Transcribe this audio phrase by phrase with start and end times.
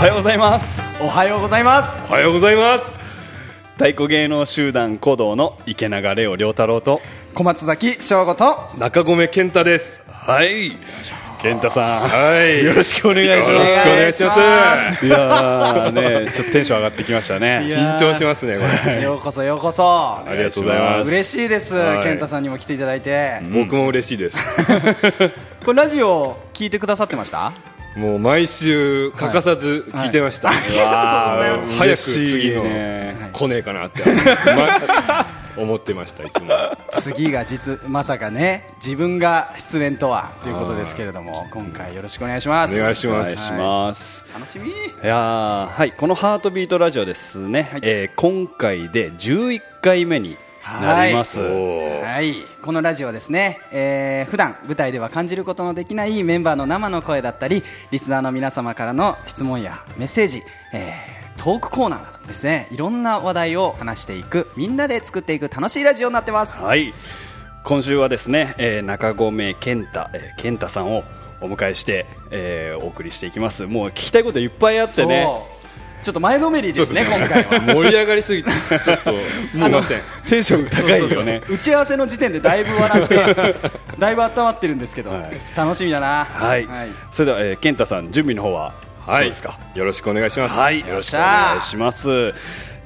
[0.00, 1.02] はようございます。
[1.02, 2.02] おはようございます。
[2.08, 2.98] おはようございます。
[3.74, 7.02] 太鼓芸能集団鼓動の池永レオ亮太郎と。
[7.34, 10.02] 小松崎翔吾と中込健太です。
[10.08, 10.72] はい。
[11.42, 12.08] 健太さん。
[12.08, 12.64] はい。
[12.64, 13.50] よろしくお願いします。
[13.50, 14.34] よろしくお願いしま
[14.94, 15.06] す。
[15.06, 17.60] いやーねちょっとテンション上がってきましたね。
[17.66, 19.02] 緊張しますねこれ。
[19.02, 19.84] ようこそようこそ。
[19.86, 21.10] ありがとうございます。
[21.10, 22.04] 嬉しいです、はい。
[22.04, 24.64] 健太さんにも来ていただいて、僕も嬉しいです。
[25.62, 27.52] これラジオ聞いてくださってました？
[27.96, 34.02] もう毎週欠かさず聞いてました、わー早く嬉しい次のね来ねえかなって、
[34.54, 35.26] ま
[35.56, 36.50] 思ってましたいつも。
[37.00, 42.74] 次が実まさかね自分が出演とはということですけれども今回よろしくお願いします。
[42.74, 43.32] お願いします。
[43.32, 44.68] お願いします、楽しみ。
[44.68, 45.92] いやーはい。
[45.92, 50.36] このハートビートラジオですね、えー今回で11回目に
[50.78, 62.68] なります、はい、このラジオはですね、えー普段舞台では感じることのできないメンバーの生の声だったりリスナーの皆様からの質問やメッセージ、えートークコーナーですね。
[62.70, 66.60] いろんな話題を話していくみんなで作っていく楽しいラジオになってます。
[66.60, 66.92] はい。
[67.64, 71.02] 今週はですね、えー中込健太、えー健太さんを
[71.40, 73.66] お迎えして、えーお送りしていきます。
[73.66, 75.26] もう聞きたいこといっぱいあってね
[76.02, 77.60] ちょっと前のめりですね今回は。
[77.74, 79.14] 盛り上がりすぎてちょっと
[79.52, 80.00] すいません。
[80.28, 81.42] テンション高いよね。
[81.48, 83.16] 打ち合わせの時点でだいぶ笑って
[83.98, 85.32] だいぶ温まってるんですけど、はい。
[85.56, 86.26] 楽しみだな。
[86.32, 86.66] はい、
[87.12, 88.72] それでは、えー、健太さん準備の方は
[89.06, 89.24] はい。
[89.24, 89.58] どうですか？
[89.74, 90.54] よろしくお願いします。
[90.58, 92.32] はい、よろしくお願いします。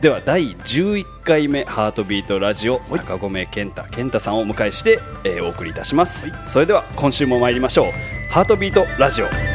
[0.01, 8.33] では第11回目ハートビートラジオ中込健太健太さんをお迎えして、えーお送りいたします、それでは今週も参りましょう。
[8.33, 9.54] ハートビートラジオ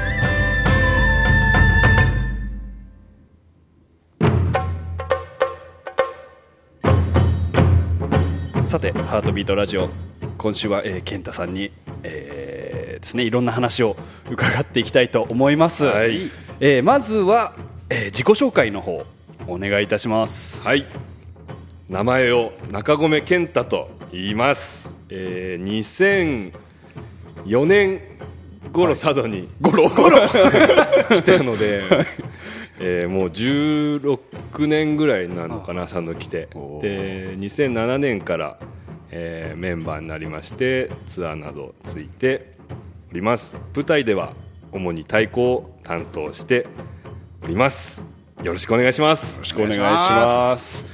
[8.69, 9.89] さてハートビートラジオ。
[10.37, 11.71] 今週は、えー、健太さんに、
[12.03, 13.97] えーですねいろんな話を
[14.29, 16.29] 伺っていきたいと思います、はい。
[16.59, 17.55] えーまずは、
[17.89, 19.07] えー自己紹介の方
[19.47, 20.61] お願いいたします。
[20.61, 20.85] はい。
[21.89, 26.53] 名前を中込健太と言います、えー、
[27.43, 28.01] 2004年
[28.71, 31.81] 頃佐渡に、ゴロゴロ来たので、
[32.79, 36.47] えーもう16年ぐらいなのかな佐渡来て。
[36.81, 38.59] で2007年から、
[39.11, 42.55] えーメンバーになりましてツアーなどついて
[43.11, 43.55] おります。
[43.75, 44.33] 舞台では
[44.71, 46.67] 主に太鼓を担当して
[47.43, 48.05] おります。
[48.43, 49.35] よろしくお願いします。
[49.35, 50.85] よろしくお願いします。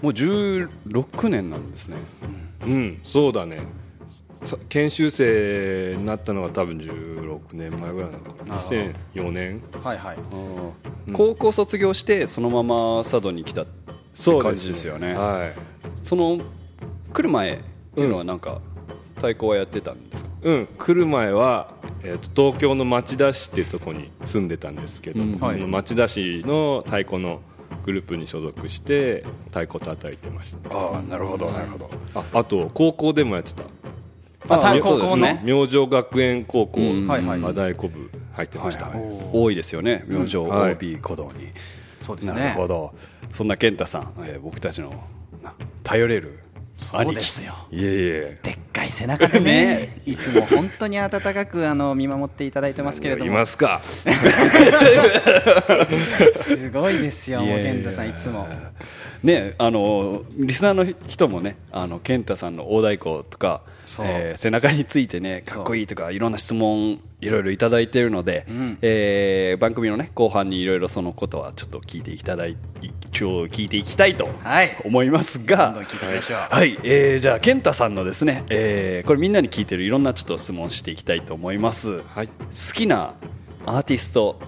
[0.00, 1.96] もう16年なんですね。
[2.64, 3.62] うん、そうだね。
[4.42, 8.58] さ研修生になったのが多分16年前ぐらいなのかな。
[8.58, 9.62] 2004年。
[9.82, 10.16] はいはい。
[11.12, 15.14] 高校卒業してそのまま佐渡に来たって感じですよね。
[15.14, 15.54] はい。
[16.02, 16.40] その
[17.12, 17.58] 来る前っ
[17.94, 18.60] ていうのはなんか
[19.16, 25.38] 太鼓はやってたんですか、うん、来る前は、えー、と東京の町田市っていうところに住んでたんですけど、うん。
[25.38, 25.52] はい。
[25.52, 27.40] その町田市の太鼓の
[27.84, 30.74] グループに所属して太鼓叩いてました。
[30.74, 31.90] ああなるほどなるほど。
[32.14, 33.64] ああと高校でもやってた。
[34.54, 35.22] あ太鼓そうです高校の？
[35.26, 37.06] ね明星学園高校、うん。
[37.06, 37.40] はいはい。
[37.40, 38.90] 和太鼓部入ってました。
[39.32, 40.04] 多いですよね。
[40.06, 41.50] 明星はい OB 鼓動に、な
[42.00, 42.48] そうですね。
[42.56, 42.92] るほど。
[43.32, 44.92] そんな健太さん、えー僕たちの
[45.42, 46.38] な頼れる
[46.82, 47.54] そうですよ。
[47.70, 48.38] いえいえ。
[48.42, 50.00] でっかい背中でね。
[50.06, 53.80] いつも本当に温かくあの見守っていただいてますけれどいもますか。
[56.36, 58.48] すごいですよもう健太さんいつも。
[59.22, 63.62] ねあのリスナーの人もねあの健太さんの大太鼓とか、
[64.00, 68.78] えー背中についてねかっこいいとかいろんな質問いろいろいただいているので、ん。
[68.82, 74.76] えー番組のね後半にいろいろそのことはちょっと聞いていただい一応聞いていきたいとはい。
[74.84, 76.38] 思いますが、どんどん聞いてみましょう。
[76.50, 82.02] はい、えーじゃあ健太さんのですね、えーこれみんなに聞いてるいろんなちょっと質問していきたいと思います。
[82.08, 82.28] はい。
[82.28, 82.32] 好
[82.74, 83.14] きな
[83.66, 84.40] アーティスト。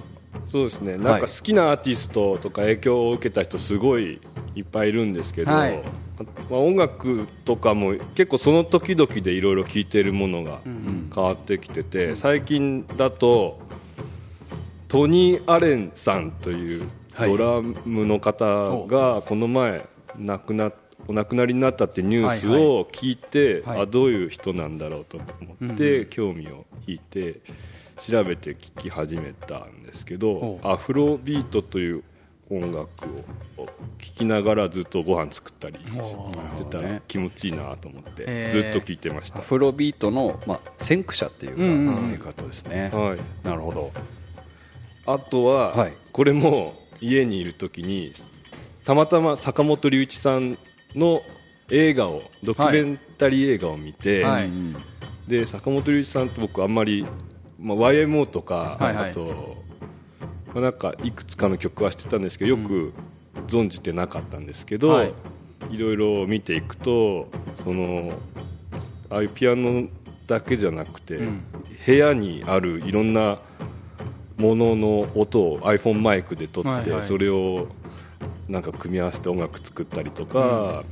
[0.47, 0.97] そうですね。
[0.97, 4.21] なんか好きなアーティストとか影響を受けた人すごい
[4.57, 5.79] いっぱいいるんですけど、はい
[6.49, 13.61] まあ、音楽とかも結構その時々でいろいろ聴いてるものが変わってきてて、最近だと
[14.89, 17.37] トニー・アレンさんというはい。
[17.37, 19.87] ドラムの方がこの前
[20.19, 20.73] 亡くな
[21.07, 23.81] お亡くなりになったってニュースを聞いて、はい。
[23.83, 27.41] あどういう人なんだろうと思って、興味を引いて
[27.99, 32.05] 調べて聴き始めたんですけどうアフロビートという
[32.57, 32.87] 音楽
[33.57, 33.69] を聴
[33.99, 39.41] きながらずっとご飯作ったりしてたら気持ちいいなと思ってずっと聴いてました。
[39.41, 39.43] ア。
[39.43, 43.47] フロビートの、まあ、先駆者っていうか、うんっていうことですね、はい。
[43.47, 43.93] なるほど。
[45.07, 45.93] あとは、はい。
[46.13, 48.13] これも家にいる時に
[48.85, 50.59] たまたま坂本龍一さん
[50.95, 51.23] の
[51.71, 54.47] 映画をドキュメンタリー映画を見て、はい。
[54.47, 54.77] うん
[55.27, 57.07] で坂本龍一さんって僕あんまり、
[57.59, 59.11] まあ、YMO とか、はいはい。
[59.11, 59.64] あと
[60.55, 62.93] まあ、なんかいくつかの曲はしてたんですけどよく
[63.49, 65.13] 存じてなかったんですけど、はい。
[65.71, 67.29] い、ろいろ見ていくと
[67.65, 68.13] その
[69.11, 69.89] ああいうピアノ
[70.27, 71.43] だけじゃなくて、ん。
[71.85, 73.41] 部屋にあるいろんな
[74.37, 77.03] ものの音を iPhone マイクで撮って、はいはい。
[77.03, 77.67] それを
[78.49, 80.85] なんか組み合わせて音楽作ったりとか、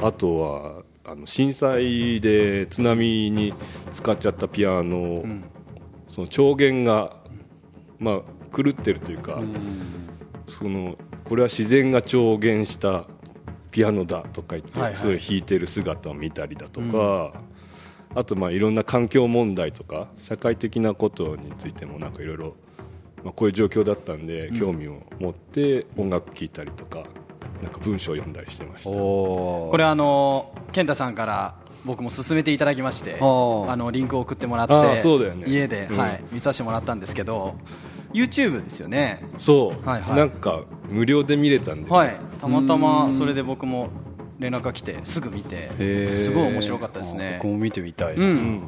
[0.00, 3.52] あとはあの震災で津波に
[3.92, 5.44] 使っちゃったピアノ、ん。
[6.08, 7.16] その調弦が、
[7.98, 9.40] まあ、狂ってるというか、
[10.46, 13.06] そのこれは自然が調弦した
[13.70, 15.00] ピアノだとか言って、はいはい。
[15.00, 17.32] それを弾いてる姿を見たりだとか、
[18.14, 22.56] あとまあいろんな環境問題とか社会的なことについてもなんかいろいろ
[23.22, 27.04] まあこういう状況だったんで興味を持って音楽聴いたりとか
[27.62, 28.90] なんか文章を読んだりしてました。
[28.90, 31.54] おこれあの健太さんから
[31.84, 33.22] 僕も勧めていただきましてあ
[33.76, 35.46] のリンクを送ってもらってそうだよね。
[35.46, 35.96] 家で、うん。
[35.96, 37.56] はい、見させてもらったんですけど
[38.12, 39.22] YouTube ですよね。
[39.38, 40.16] そう、はいはい。
[40.16, 42.16] なんか無料で見れたんで、はい。
[42.40, 43.90] たまたまそれで僕も
[44.38, 47.38] 連絡が来てすぐ見てすごい面白かったですね。
[47.42, 48.62] 僕も見てみたい、うん。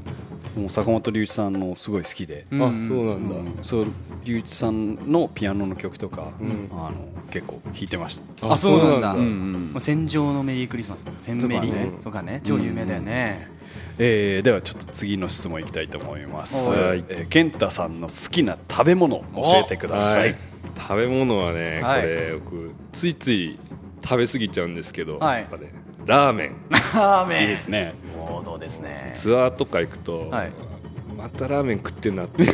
[0.57, 2.63] もう坂本龍一さんのすごい好きで、うん。
[2.63, 3.59] あそうなんだ、うん。
[3.63, 3.87] そう
[4.25, 6.29] 龍一さんのピアノの曲とか、
[6.73, 6.93] あの
[7.31, 8.53] 結構弾いてました。
[8.53, 9.13] あそうなんだ。
[9.13, 9.59] そうなんだ。
[9.59, 11.93] うんまあ戦場のメリークリスマスセンメリとかね。
[12.05, 12.41] とかね。
[12.45, 13.49] 超有名だよね
[13.99, 17.05] えーではちょっと次の質問いきたいと思います、はい。
[17.09, 20.37] えー健太さんの好きな食べ物教えてください、はい。
[20.77, 22.03] 食べ物はね、はい。
[22.03, 23.59] これ僕ついつい
[24.03, 25.41] 食べ過ぎちゃうんですけど、はい。
[25.41, 25.73] やっぱね
[26.07, 26.57] ラーメン。
[26.95, 27.43] ラーメン。
[27.43, 27.95] いいですね。
[28.29, 29.13] 王道ですね。
[29.15, 30.53] ツアーとか行くと、はい。
[31.17, 32.43] またラーメン食ってんなって。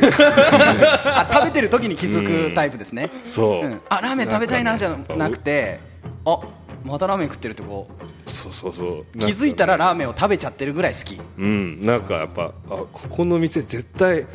[1.05, 3.09] あ食べてる時に気づくタイプですね。
[3.23, 3.81] そう、うん。
[3.89, 5.79] あラーメン食べたいなじゃなくて
[6.25, 6.39] あ
[6.83, 7.87] またラーメン食ってるってこ
[8.25, 9.19] うそうそうそう。
[9.19, 11.19] 気づいたらラーメンを食べちゃってるぐらい好き。
[11.37, 11.81] うん。
[11.85, 14.25] なんかやっぱあここの店絶対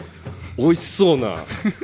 [0.57, 1.37] 美味しそうな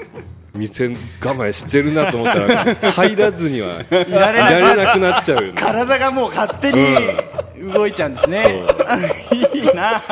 [0.54, 5.52] 店構えしてるなと思ったら入らずにはいられなくなっちゃういられなくなっちゃうよね。
[5.60, 8.64] 体がもう勝手に動いちゃうんですね、
[9.54, 10.02] いいな。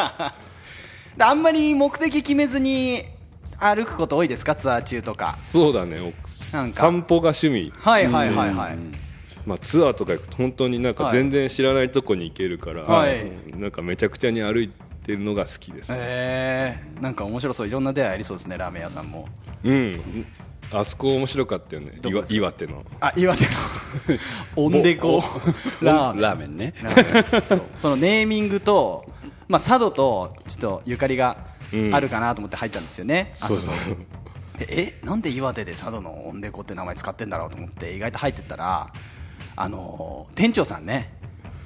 [1.16, 3.04] であんまり目的決めずに
[3.58, 4.54] 歩くこと多いですか？
[4.54, 5.36] ツアー中とか。
[5.42, 6.14] そうだね。
[6.52, 6.82] なんか。
[6.82, 7.72] 散歩が趣味。
[7.76, 8.78] はいはいはいはい、
[9.48, 13.32] まあ、ツアーとか行くと本当になんか全然知らないとこに行けるから、はい。
[13.56, 17.68] なんかめちゃくちゃに歩いてるのが好きです、えー、なんか面白そう。
[17.68, 19.26] いろんな出会いありそうですねラーメン屋さんも。
[19.64, 20.26] うん。
[20.70, 21.98] あそこ面白かったよね。
[22.28, 22.84] 岩手の。
[23.00, 23.50] あ岩手の。
[24.56, 25.24] オンデコ。
[25.80, 26.22] ラーメン。
[26.22, 26.74] ラーメンね。
[27.48, 27.62] そう。
[27.74, 29.10] そのネーミングと、
[29.48, 31.38] まあ、佐渡とちょっとゆかりが
[31.90, 33.58] あるかなと思って入ったんですよね、あそう。
[33.58, 33.72] そう
[34.60, 34.98] え？
[35.04, 38.92] なんで岩手で佐渡のオンデコって名前使ってんだろうと思って意外と入ってったら
[39.56, 41.12] あのー店長さんね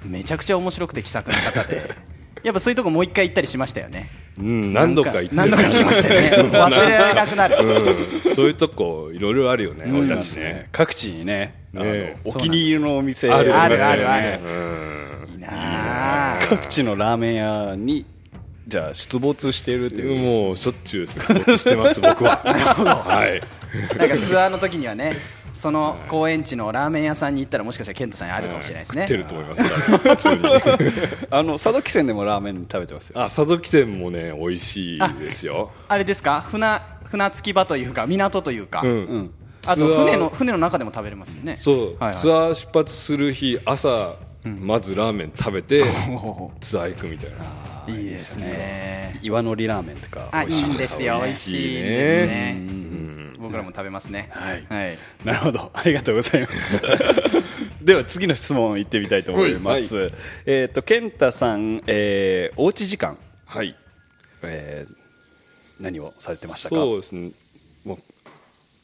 [0.05, 1.83] めちゃくちゃ面白くて気さくな方で
[2.43, 4.11] やっぱそういうとこもう一回行ったりしましたよね。
[4.37, 5.37] うん、何度か行ってる。
[5.37, 7.57] 何度か行きましたよね 忘れられなくなる、
[8.27, 10.69] うん、そういうとこいろいろあるよね、あり俺たちねね。
[10.73, 13.31] 各地にねねお気に入りのお店。
[13.31, 15.33] あるあるりますよねあるあるうん。
[15.35, 15.49] いいな
[16.35, 16.39] あ。
[16.49, 18.07] 各地のラーメン屋に
[18.67, 20.21] じゃあ出没しているという。
[20.21, 22.41] もうしょっちゅう出没してます僕は。
[22.45, 23.41] はい。
[23.99, 25.17] なんかツアーの時にはね
[25.53, 29.47] その高円地のラーメン屋さんに行ったらもしかしたらケントさんにあるかもしれないですね、食ってると思い。
[29.47, 30.29] ます
[31.31, 33.21] あの佐渡汽船でもラーメン食べてますよ。
[33.21, 35.71] あ佐渡汽船もね美味しいですよ。
[35.89, 36.41] あれですか？
[36.41, 39.31] 船船着き場というか港というか、うん、うん。
[39.67, 41.57] あと船の船の中でも食べれますよね。
[41.57, 42.15] そう、はいはい。
[42.17, 45.85] ツアー出発する日朝、まずラーメン食べて
[46.61, 47.31] ツアー行くみたい
[47.87, 47.95] な。
[47.95, 49.19] いいですね。
[49.23, 51.19] 岩のりラーメンとかあいいんですよ。
[51.23, 52.57] 美味しいんですね。
[52.59, 53.02] うん
[53.43, 54.29] 僕らも食べますね。
[54.31, 54.65] はい。
[54.69, 55.71] はい、なるほど。
[55.75, 56.81] ありがとうございます。
[57.83, 60.13] では次の質問行ってみたいと思います、
[60.47, 63.75] えっ、と健太さん、えー、おうち時間、はい。
[64.43, 64.95] えー、
[65.83, 66.77] 何をされてましたか？
[66.77, 67.33] そうですね。
[67.85, 67.99] もう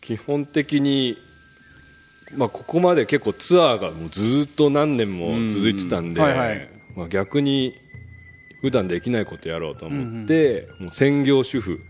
[0.01, 1.17] 基本的に
[2.35, 6.27] まあここまで結構ツアーがもうずっと何年も続いてたんで、うん。
[6.27, 6.69] はいはい。
[6.97, 7.75] まあ、逆に
[8.61, 11.81] 普段できないことやろうと思って、もう専業主婦。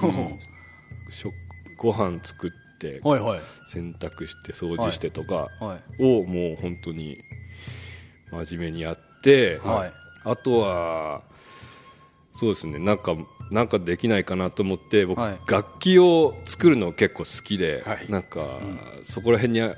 [0.00, 0.38] 食
[1.76, 3.00] ご飯作って
[3.66, 6.02] 洗濯して掃除してとかはい。
[6.02, 7.22] をもう本当に
[8.30, 9.92] 真面目にやって、はい。
[10.24, 11.22] あとは
[12.32, 13.16] そうですねなんか
[13.50, 15.40] なんかできないかなと思って僕、はい。
[15.46, 18.10] 楽器を作るの結構好きで、はい。
[18.10, 18.60] なんか、
[19.04, 19.74] そこら辺にあ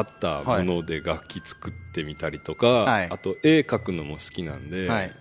[0.00, 3.08] ったもので楽器作ってみたりとか、はい。
[3.10, 5.12] あと絵描くのも好きなんで、はい。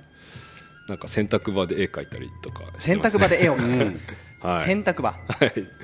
[0.88, 4.00] なんか洗濯場で絵描いたりとか洗濯場で絵を描く、
[4.42, 4.66] はい。
[4.66, 5.16] 洗濯場。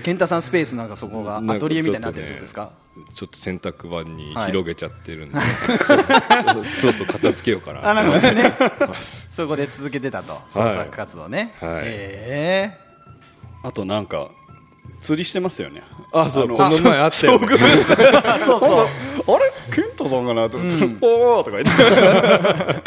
[0.03, 2.71] 健太さんスペースなんかそこがアトリエみたいになってるってことですか？
[3.13, 4.47] ちょっと洗濯場にはい。
[4.47, 7.87] 広げちゃってるんで、 そうそうそう片付けようかな。
[7.87, 8.53] あなるほどね。
[8.99, 11.71] そこで続けてたと創作活動ね、はい。
[11.75, 12.77] へえ。
[13.63, 14.29] あとなんか
[15.01, 15.83] 釣りしてますよね。
[16.11, 17.47] あそうのこの前あったよね。
[18.43, 18.87] そうそう
[19.35, 22.83] あれ健太さんかなと思って「おー」とか言って。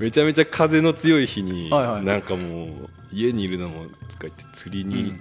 [0.00, 2.02] めちゃめちゃ風の強い日に、はいはい。
[2.04, 5.18] なんかもう家にいるのも使って釣りに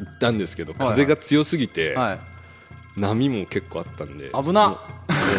[0.00, 2.36] 行ったんですけど、風が強すぎて、はい。
[2.96, 4.80] 波も結構あったんで危な。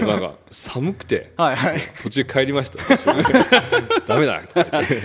[0.02, 1.82] なんか寒くて はいはい。
[2.04, 2.78] 途中帰りました。
[4.06, 5.02] ダメだとか言って。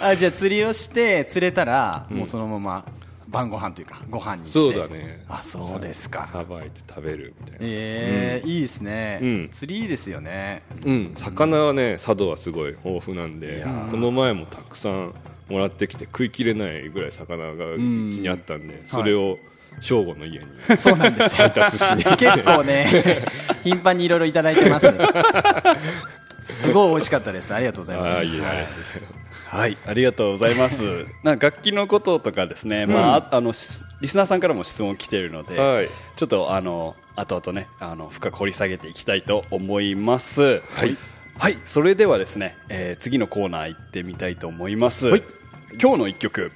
[0.00, 2.84] あじゃあ釣りをして釣れたら、もうそのまま
[3.26, 4.58] 晩ご飯というかご飯にして。
[4.58, 5.24] そうだね。
[5.28, 6.28] あそうですか。
[6.30, 7.58] さばいて食べるみたいな。
[7.62, 9.48] ええいいですね、うん。
[9.50, 10.62] 釣りいいですよね。
[10.84, 15.14] うん、魚はね佐渡はすごい豊富なんでこの前もたくさん
[15.48, 19.38] もらってきて食いきれないぐらい魚がうちにあったんでそれを
[19.80, 21.40] 正吾の家にそうなんです。
[21.40, 22.04] よ配達しに。
[22.16, 22.86] 結構ね
[23.62, 24.92] 頻繁にいろいろいただいてます。
[26.42, 27.54] すごい美味しかったです。
[27.54, 28.16] ありがとうございます。
[28.16, 29.28] ありがとうございます。
[29.48, 31.06] はいありがとうございます。
[31.22, 35.88] なんか楽器のこととかですね、まあああのしリスナーさんからも質問来ているので、はい。
[36.16, 40.62] ちょっとあの後々ねあの深く掘り下げていきたいと思います。
[40.70, 40.96] はい、
[41.38, 45.22] はい、それではですね、えー次のコーナー行ってみたいと思います、
[45.72, 46.50] 今日の一曲、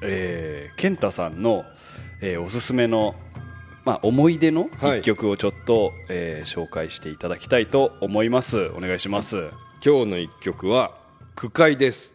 [0.00, 1.64] えー、健太さんの、
[2.20, 3.14] えーおすすめの
[3.84, 4.68] まあ、思い出の
[4.98, 8.66] 一曲をちょっと、えー紹介していただきたいと思います。
[8.68, 9.50] お願いします。
[9.84, 10.92] 今日の一曲は
[11.34, 12.14] 「句会」です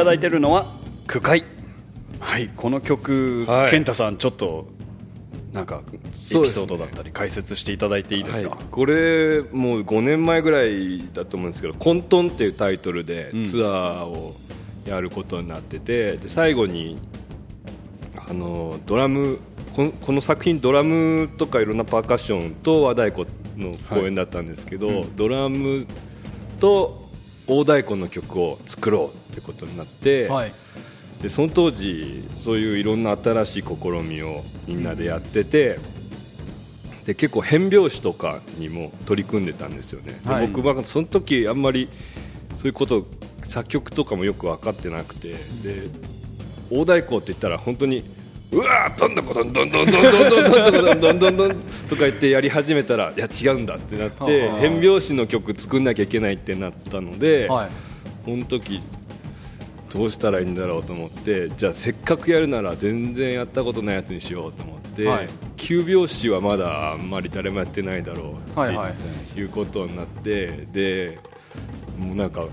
[0.00, 0.64] ただいているのは
[1.06, 1.44] 「句会」
[2.20, 3.70] はいこの曲、はい。
[3.70, 4.66] 健太さんちょっと
[5.52, 14.34] なんかエピソードだったり解説していただいていいですか、はい、これもう5年前ぐらいだと思うんですけど「混沌」っていうタイトルでツアーを
[14.86, 16.96] やることになってて、で最後に
[18.26, 19.38] あのドラム
[19.74, 23.26] このこの作品ドラムとかいろんなパーカッションと和太鼓
[23.58, 25.86] の公演だったんですけど、ドラム
[26.58, 27.09] と
[27.46, 30.52] 大太鼓の曲を作ろうってことになって、はい。
[31.22, 35.78] でその当時そういういろんな新しい試みをみんなでやってて
[37.04, 40.48] で結構変拍子とかにも取り組んでたんですよね、ではい。
[40.48, 41.90] 僕はその時あんまり
[42.56, 43.06] そういうこと
[43.42, 45.32] 作曲とかもよく分かってなくて
[45.62, 45.88] で
[46.70, 48.04] 大太鼓って言ったら本当に
[48.52, 51.50] うわどんどんどんどんどんどんどんどんどんどんどんどんどんどん
[51.88, 57.70] とか言ってやり始めたらいや違うんだってなって変拍子の曲作んなきゃいけないってなったので、はい
[58.24, 58.82] この時
[59.90, 68.94] どうしたらいいんだろうと思ってじゃあせっかくやるなら全然やったことないやつにしようと思って、はい急拍子はまだあんまり誰もやってないだろうはいはいっ
[69.32, 71.18] ていうことになってで
[71.98, 72.46] もうなんか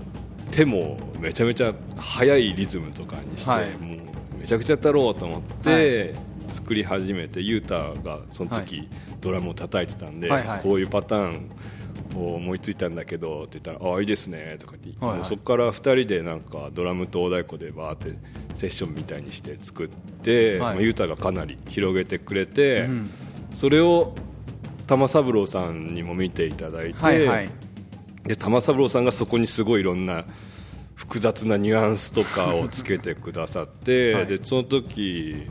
[0.50, 4.07] 手もめちゃめちゃ速いリズムとかにして、はいもう
[4.38, 6.14] めちゃくちゃやったろうと思って、
[6.50, 8.84] 作り始めてユータがその時、は
[9.20, 10.60] ドラムを叩いてたんで、はいはい。
[10.60, 11.50] こういうパターン
[12.16, 15.18] を思いついたんだけどって言ったら「ああいいですね」とかって、はいはい。
[15.18, 18.18] もうそこから2人でなんかドラムと大太鼓でバーって
[18.54, 20.74] セッションみたいにして作って、はい。
[20.74, 23.10] まあ、ユータがかなり広げてくれて、うん。
[23.54, 24.14] それを
[24.86, 27.50] 玉三郎さんにも見ていただいて、はいはい。
[28.24, 30.24] で玉三郎さんがそこにすごいいろんな
[30.98, 34.26] 複雑なニュアンスとかをつけてくださって、 はい。
[34.26, 35.46] でその時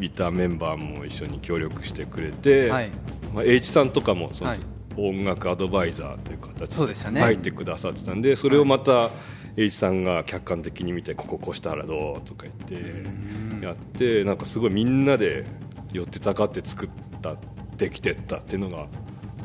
[0.00, 2.90] いたメンバーも一緒に協力してくれて、はい。
[3.34, 4.60] まあ、H さんとかもその、はい。
[4.96, 6.76] 音楽アドバイザーという形
[7.12, 9.10] で入ってくださってたんでそれをまた
[9.56, 15.46] H さんが客観的に見てこここうしたらどうとか言ってやってなんかすごいみんなで
[15.92, 16.90] 寄ってたかって作っ
[17.20, 17.34] た
[17.76, 18.86] できてったっていうのがあ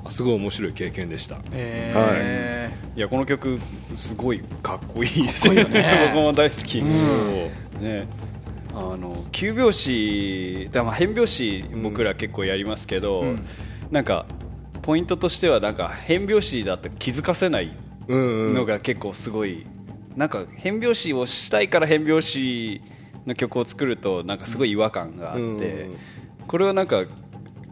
[0.09, 1.37] すごい面白い経験でした。
[1.51, 2.99] えい。
[2.99, 3.59] やこの曲
[3.95, 5.47] すごいかっこいいです。
[5.47, 6.11] よかっこいいよね。
[6.13, 6.89] 僕も大好き、ん。
[7.81, 8.07] ね。
[8.73, 13.45] あの急拍子だまあ変拍子僕ら結構やりますけど、うん。
[13.91, 14.25] なんか
[14.81, 17.75] ポイントとしてはなんか変拍子だって気づかせない
[18.07, 19.65] のが結構すごい。
[20.15, 22.81] なんか変拍子をしたいから変拍子
[23.25, 25.97] の曲を作るとなんかすごい違和感があって、うん。
[26.47, 27.03] これはなんか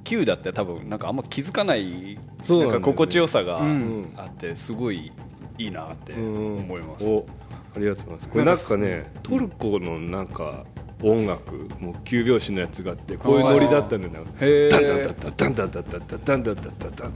[0.08, 4.14] Q だって多分なんかあんま気づかないそうなんか心地よさがん。
[4.16, 5.12] あってすごい
[5.58, 6.58] いいなってうん。
[6.60, 7.06] 思います。
[7.06, 7.26] お
[7.76, 8.30] ありがとうございます。
[8.30, 10.66] これなんかねトルコのなんか
[11.04, 14.26] 音楽もう急拍子のやつがあってこういうノリだったんだよ
[14.72, 17.14] ダンダンダンダンダンダンダンダンダンダンダンダンダン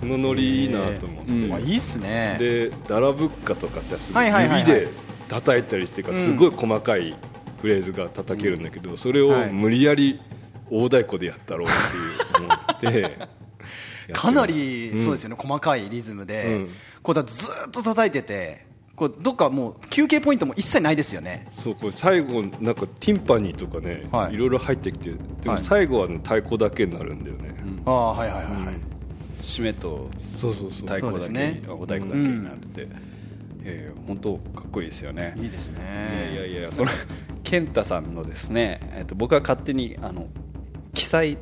[0.00, 4.88] このノリいいなと思って、うんまあいいっすねでダラブッカとかってすごい指で
[5.28, 7.14] 叩いたりしてからすごい細かい
[7.60, 10.20] フレーズが叩けるんだけどそれを無理やり
[10.72, 13.28] 大太鼓でやったろうっていう思って
[14.12, 16.68] かなりそうですよね、細かいリズムで、うん。
[17.02, 21.48] こうだずーっと叩いててこうどっかもう休憩ポイントも一切ないですよね。
[21.52, 24.34] そうこれ最後なんかティンパニーとかね、はい。
[24.34, 25.62] い、ろいろ入ってきてでもはい。
[25.62, 27.54] 最後は、ね、太鼓だけになるんだよね、
[27.86, 28.92] ああはいはいはい、はい。
[29.42, 32.88] 締めとそうそうそう太鼓だけお太鼓だけになって、
[33.64, 35.34] えー本当かっこいいですよね。
[35.36, 36.30] いいですね。
[36.32, 36.90] いやいやいやその
[37.44, 40.26] 健太さんのですね、えっと僕は勝手にあの
[40.94, 41.38] 記載。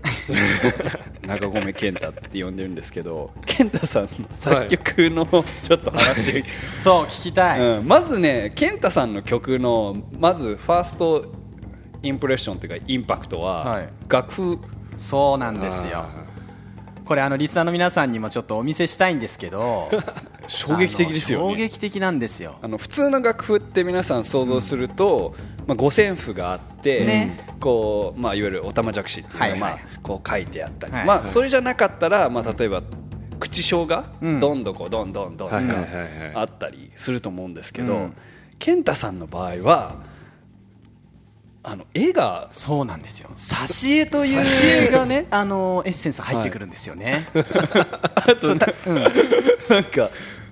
[1.27, 6.43] 中込健太って呼んでるんですけど健太さんの作曲のちょっと話、
[6.77, 11.27] そう聞きたい、うん、まずね健太さんの曲のまずファースト
[12.03, 13.89] インプレッションというかインパクトは、はい。
[14.09, 14.59] 楽譜。
[14.99, 16.05] そうなんですよ。
[17.05, 19.89] これあのリスナーの皆さんにもちょっとお見せしたいんですけど
[20.51, 22.59] 衝撃的ですよあの衝ね撃的なんですよ。
[22.61, 25.35] あの普通の楽譜って皆さん想像すると、
[25.67, 27.47] まあ、五線譜があって、ね。
[27.61, 29.61] こうまあ、いわゆるおたまじゃくしっていうのが、はいはい。
[29.61, 32.83] まあ、こう書いてあったり、はいまあ、それじゃなかったら、まあ、例えば
[33.39, 34.41] 口章がうん。
[34.41, 36.33] どんどこどんどんどんとかはいはいはいはい。
[36.35, 38.17] あったりすると思うんですけど、うん。
[38.59, 40.11] 健太さんの場合は
[41.63, 43.29] あの絵がそうなんですよ。
[43.37, 48.67] 挿絵という挿絵がねあのエッセンス入ってくるんですよね、あとな
[49.69, 50.11] なんか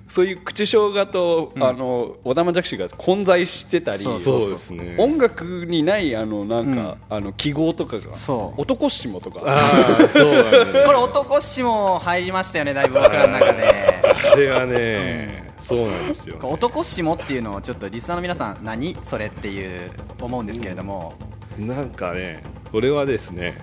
[0.09, 4.95] そういう口章画と、あのおたまじゃくしが混在してたりそうそうですね。
[4.97, 8.61] 音楽にないあのなんか、あの記号とかがそう。
[8.61, 9.41] 男下とか。
[9.45, 9.59] あ
[10.03, 10.83] あそね。
[10.85, 14.01] これ男詞も入りましたよねだいぶ僕らの中で。
[14.31, 21.13] あれはね、そうなんですよ、ね、男詞もっていうのをちょっとリスナーの皆さん何それっていう思うんですけれども、
[21.57, 23.59] なんかねこれはですね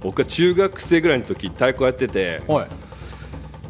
[0.00, 2.68] 僕は中学生ぐらいの時太鼓やっててはい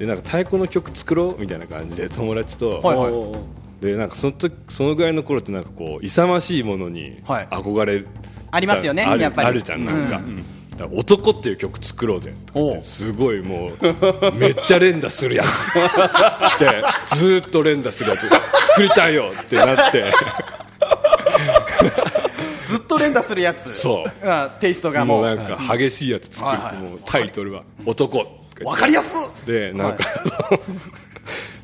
[0.01, 3.85] でなんか太鼓の曲作ろうみたいな感じで 友達と、はいはい。
[3.85, 7.49] でなんかその時そのぐらいの頃ってなんかこう勇ましいものにはい。
[7.51, 8.09] 憧れる、
[8.51, 9.49] ありますよねやっぱり。
[9.49, 10.37] あるじゃんなんか,、うん。
[10.37, 12.33] だから男っていう曲作ろうぜ
[12.83, 15.47] すごいもうめっちゃ連打するやつ。
[15.77, 16.83] って
[17.15, 18.27] ずーっと連打するやつ。
[18.69, 20.13] 作りたいよってなって。
[22.63, 23.71] ずっと連打するやつ。
[23.71, 24.29] そう。
[24.29, 25.23] あテイストがもう。
[25.25, 26.59] もうなんか激しいやつ作る。
[26.59, 26.83] はいはい。
[26.83, 28.27] もうタイトルは「男」
[28.65, 29.47] わかりやすっ！
[29.47, 30.05] でなんか、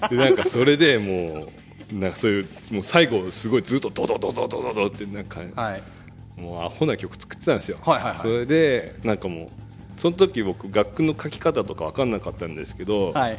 [0.08, 1.48] でなんかそれでも
[1.92, 5.82] うなんかそういうもう最後すごいずっとドドドドドドドってなんか、はい。
[6.36, 8.18] もうアホな曲作ってたんですよ、はいはいはい。
[8.18, 9.48] それでなんかもう
[9.96, 13.38] その時僕楽譜の書き方とか分かんなかったんですけど、はい。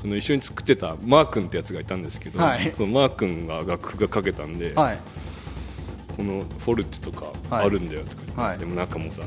[0.00, 2.72] その一緒に作ってたマー君ってやつがいたんですけど、はい。
[2.76, 4.98] そのマー君が楽譜が書けたんで、はい。
[6.16, 8.58] このフォルテとかはいあるんだよとかはい。
[8.58, 9.22] でもなんかもうさ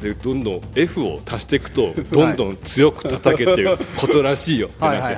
[0.00, 5.14] でどんどん F を足していくと どんどん強く叩けっていう ことらしいよってなって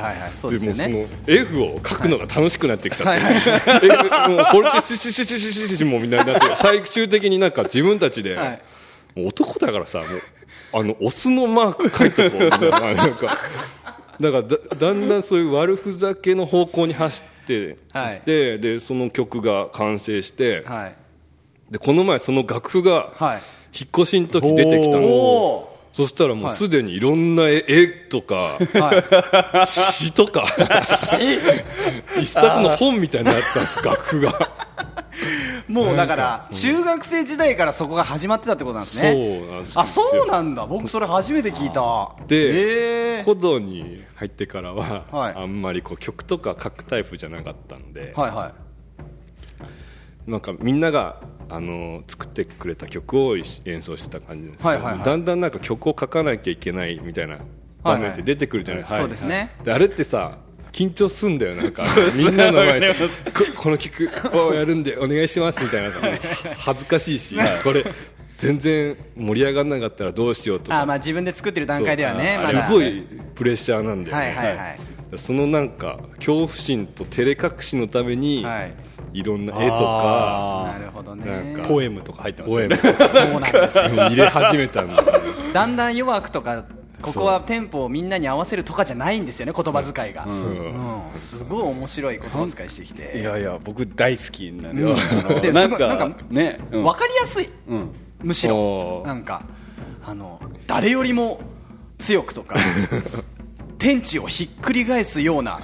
[0.59, 8.39] でもうその F を書くのが楽しくなってきちゃって、 F もうフォルテシシシシシシシもうみんなになって最終的になんか自分たちで、
[9.17, 10.09] 男だからさもう
[10.73, 13.39] あのオスのマーク書いとこうみたいななんか
[14.21, 20.95] だからだだんだんそういう悪ふざけの方向に走ってはいででその曲が完成して、はい
[21.71, 23.43] でこの前その楽譜がはい
[23.79, 25.25] 引っ越しの時出てきたんですよ。
[25.25, 29.67] おそしたらもうすでにいろんな絵絵とかーはい。
[29.67, 30.45] 詩とか
[32.21, 34.51] 一冊の本みたいになってたんです楽譜が。
[35.69, 39.81] もうだから中学生時代からそこが始まってたってことなんですそうねなんですよ。
[39.81, 40.67] あそうなんだ。
[40.67, 42.15] 僕それ初めて聞いた。
[42.27, 43.25] で、えー。
[43.25, 45.35] 古道に入ってからは、はい。
[45.35, 48.53] あんまりこう曲とか書くタイプじゃなかったんで、はいは
[50.27, 54.59] なんかみんながあの作ってくれた曲を演奏してた感じです。
[54.59, 55.05] けど、はいはいはい。
[55.05, 57.39] だんだんなんか曲を書かなきゃいけないみたいな
[57.83, 59.51] 場面って出てくるじゃないですか、はいはいそうですね。
[59.65, 60.39] であれってさ
[60.73, 61.85] 緊張すんだよなんか。
[62.15, 62.93] みんなの前で。
[62.93, 62.99] こ
[63.57, 66.01] この曲をやるんでお願いしますみたいなさ。
[66.59, 67.85] 恥ずかしいし これ
[68.39, 70.83] 全然盛り上がらなかったらどうしようとか。
[70.83, 74.79] あまあ自分で作ってる段階ではねすごいプレッシャーなんだよね、はいはいはい。
[75.17, 78.73] そのなんか恐怖心と照れ隠しのために、はい
[79.19, 81.25] い、ろんな絵とかなるほどね。
[81.55, 83.09] なんかポエムとか入ってますポエよねム。
[83.09, 83.85] そうなんですよ。
[83.85, 85.05] 入れ始めたんだ
[85.53, 86.65] だんだん弱くとか
[87.03, 90.49] ここはテンポをみんなに合わせるとかじゃないんですよね言葉遣いが、そう。
[90.49, 91.03] うん。
[91.15, 93.21] すごい面白い言葉遣いしてきて。
[93.21, 95.41] いやいや僕大好きなんうん。
[95.43, 96.83] ですよんかなんかね、うん。
[96.83, 97.49] 分かりやすい。
[97.69, 97.91] うん。
[98.23, 99.03] むしろ。
[99.05, 99.43] なんか
[100.05, 101.41] あの誰よりも
[101.99, 102.57] 強くとか
[103.79, 105.61] 天地をひっくり返すような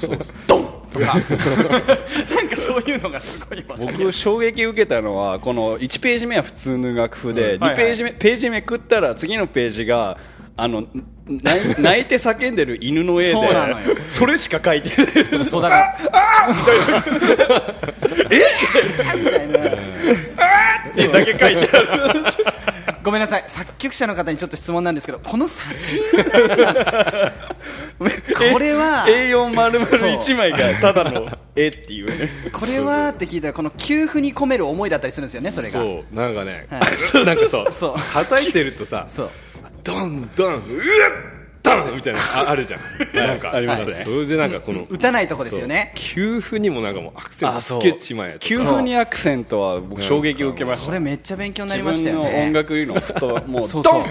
[0.47, 1.15] ドンとか。
[2.35, 7.63] なんかそういうのがすごい僕衝撃受けたのはこの1ページ目は普通の楽譜で、うん。
[7.63, 7.83] はいはい。
[7.83, 10.19] 2ページ目ページめくったら次のページが
[10.57, 10.87] あの
[11.27, 13.35] 泣いて叫んでる犬の絵で
[14.09, 14.91] それしか書いて
[15.31, 15.45] ない。
[15.45, 15.99] そうだから。
[18.31, 18.41] え
[19.17, 19.59] みたいな。
[20.97, 21.81] 絵だけ書いてあ
[22.13, 22.25] る
[23.03, 23.45] ごめんなさい。
[23.49, 25.99] 作曲者の方にちょっと質問なんですけどこの写真
[28.53, 32.07] これは A4 丸々1枚がただの絵っていう。
[32.07, 35.81] ねこれはって聞いたらこの給付に込める思いだったりするんですよねそれが。
[35.81, 36.15] そう。
[36.15, 36.81] なんかね、は
[37.25, 37.69] なんかそう。
[37.75, 37.95] そう。
[38.13, 39.31] 叩いてるとさそう。
[39.83, 40.61] ドンドンうわっ
[41.63, 42.81] ドンみたいなああるじゃん。
[43.27, 43.93] なんかありますね。
[44.05, 45.93] それでなんかこの打たないとこですよね。
[45.95, 47.81] 給付にもなんかもうアクセントつあそう。
[47.81, 50.85] けちまえと給付にアクセントは僕衝撃を受けました。
[50.87, 52.41] それめっちゃ勉強になり自分ましたよね。
[52.41, 53.93] の音楽理論ふともう そうそう。
[53.93, 54.07] ドン。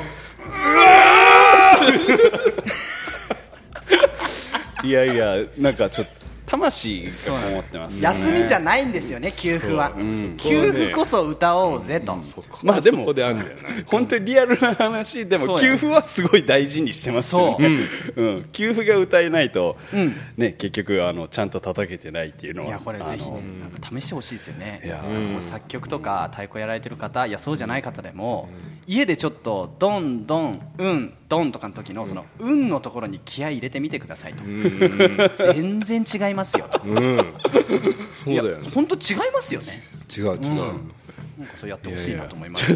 [4.83, 6.20] いやいやなんかちょっと
[6.51, 8.03] 魂がこもってますね。
[8.03, 9.93] 休みじゃないんですよね給付は。
[9.95, 10.03] う。
[10.03, 10.35] ん。
[10.35, 12.21] 給付こそ歌おうぜと。
[12.21, 13.69] そこまあでもそこであんだよな。
[13.85, 17.79] 本当にリアルな話でも給付はすごい大事にしてますよね。
[18.17, 18.23] う。
[18.23, 18.49] ん。
[18.51, 20.13] 給付が歌えないとうん。
[20.35, 24.81] ね結局あのちゃんと叩けてないっていうのはいやこれぜひあのねなんか試してほしいですよね。
[24.83, 25.01] いや。
[25.01, 28.49] もう作曲とか太鼓やられてる方いやそうじゃない方でも
[28.87, 34.43] 家でちょっとドンドンうんドンとかの時のその運のところに気合い入れてみてくださいと。
[35.53, 36.67] 全然違いますよ。
[36.71, 37.34] とうん。
[38.13, 38.69] そうだよね。
[38.73, 39.84] 本当違いますよね。
[40.15, 42.75] 違う違う、なんかそうやってほしいなと思います。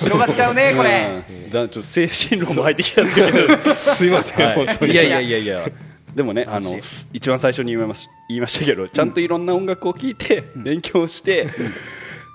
[0.00, 1.24] 広がっちゃうねこれ。
[1.28, 3.10] うんじゃあちょっと精神論も入ってきたんで。
[3.10, 4.66] すけどすいません、はい。
[4.66, 4.92] 本当に。
[4.92, 5.66] いやいやいやいや。
[6.14, 6.78] でもねあの
[7.12, 11.48] 一番最初に言いまし言いましたけどちゃんといろんな音楽を聴いて勉強して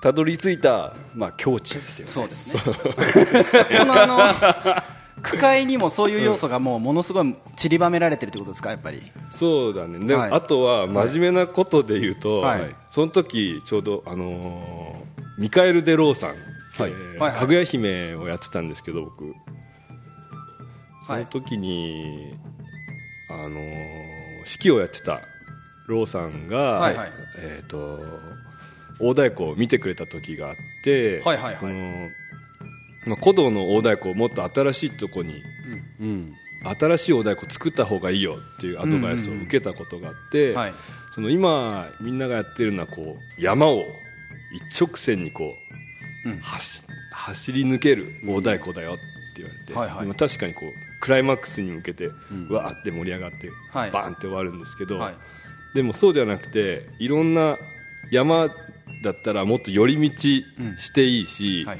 [0.02, 2.12] たどり着いたまあ境地ですよね。
[2.12, 3.66] そうですね。
[3.80, 9.02] このあの句会にもそういう要素がもうものすごい散りばめられてるってことですかやっぱり。
[9.30, 10.00] そうだね。
[10.06, 10.32] で、はい。
[10.32, 12.76] あとは真面目なことで言うと、はい。
[12.88, 16.36] その時ちょうど、あのーミカエル・デローさん、は
[16.88, 16.92] い。
[16.92, 19.34] えーかぐや姫をやってたんですけど僕。
[21.08, 21.22] そはい。
[21.22, 22.34] の時に、
[23.30, 25.20] あのー指揮をやってた
[25.88, 27.12] ローさんが、はいはい。
[27.38, 28.00] えー、と
[29.00, 31.56] 大太鼓を見てくれた時があって、はいはいはい。
[31.58, 32.10] この
[33.06, 35.42] まあ、古道の大太鼓をもっと新しいとこに
[36.00, 36.34] うん。
[36.80, 40.74] 新しいお太鼓作った方がいいよっていうアドバイスを受けたことがあって、はい。
[41.12, 43.86] その今みんながやってるのはこう山を
[44.54, 45.56] 一直線にこ
[46.26, 46.38] う、うん。
[46.40, 49.02] 走走り抜ける大太鼓だよって
[49.38, 50.00] 言われて、はいはい。
[50.02, 53.92] でも確かにこうクライマックスに向けて、わーって盛り上がって、はい。
[53.92, 55.16] バーンって終わるんですけど、はい。
[55.74, 57.58] でもそうではなくていろんな
[58.12, 58.50] 山
[59.04, 60.18] だったらもっと寄り道
[60.78, 61.80] していいし、はい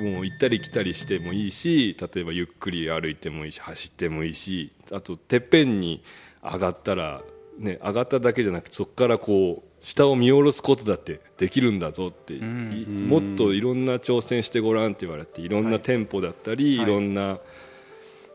[0.00, 6.02] もう行ったり来たりしてもいいし例えばゆっくり歩いてもいいし走ってもいいしあとてっぺんに
[6.42, 7.22] 上がったら、
[7.58, 15.48] ね、上がっただけじゃなくてそこからこう下を見下ろすことだってできるんだぞって、いもっといろんな挑戦してごらんって言われてい。
[15.48, 16.86] ろんなテンポだったり、はい。
[16.86, 17.38] い、ろんな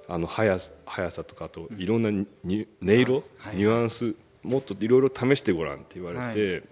[0.08, 3.56] あの速さ速さとかあといろんなにに音色、はい。
[3.58, 6.64] ニュアンスもっといろいろ試してごらんって言われて。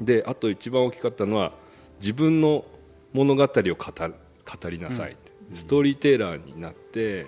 [0.00, 1.52] であと一番大きかったのは
[2.00, 2.64] 自分の
[3.12, 5.16] 物語を語る語りなさい、
[5.54, 7.26] ストーリーテイラーになって、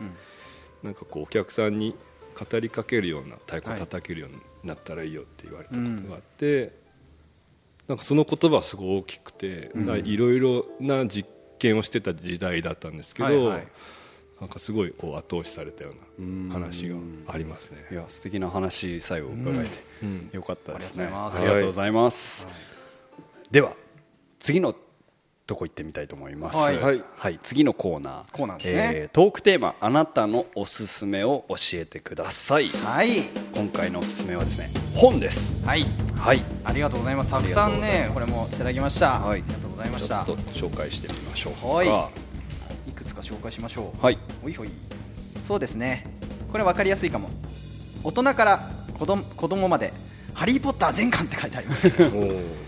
[0.82, 1.94] なんかこうお客さんに
[2.38, 6.72] 語りかけるような太鼓を叩けるようになったらいいよって言われたことがあって、
[7.88, 9.72] なんかその言葉はすごい大きくて
[10.04, 13.68] いろいろな実験をしてた時代だったんですけど、はいはい。
[14.40, 16.94] なんかすごいこう後押しされたような話が
[17.26, 17.84] ありますね。
[17.90, 20.30] いや素敵な話最後伺えて、うん。
[20.32, 21.08] よかったですね。
[21.12, 22.46] あありがとうございます、
[23.50, 23.72] では
[24.38, 24.76] 次の
[25.48, 26.58] とこ行ってみたいと思います。
[26.58, 27.02] はい。
[27.16, 27.40] はい。
[27.42, 28.24] 次のコーナー。
[28.32, 28.90] コーナーですね。
[28.94, 32.68] えートークテーマあなたのおすすめを教えてください。
[32.68, 33.22] はい。
[33.54, 35.64] 今回のおすすめはですね本です。
[35.64, 35.86] はい。
[36.16, 36.42] はい。
[36.64, 37.30] ありがとうございます。
[37.30, 39.20] たくさんねこれもいただきました。
[39.20, 39.40] はい。
[39.40, 41.66] ありがとうございましちょたっと紹介してみましょうか。
[41.66, 42.10] は
[42.86, 42.90] い。
[42.90, 44.04] いくつか紹介しましょう。
[44.04, 44.18] はい。
[44.42, 44.70] ほいほい。
[45.44, 46.04] そうですね。
[46.52, 47.30] これ分かりやすいかも。
[48.04, 49.94] 大人から子供子供まで
[50.34, 51.88] 「ハリー・ポッター全巻」って書いてあります。
[51.88, 52.67] おー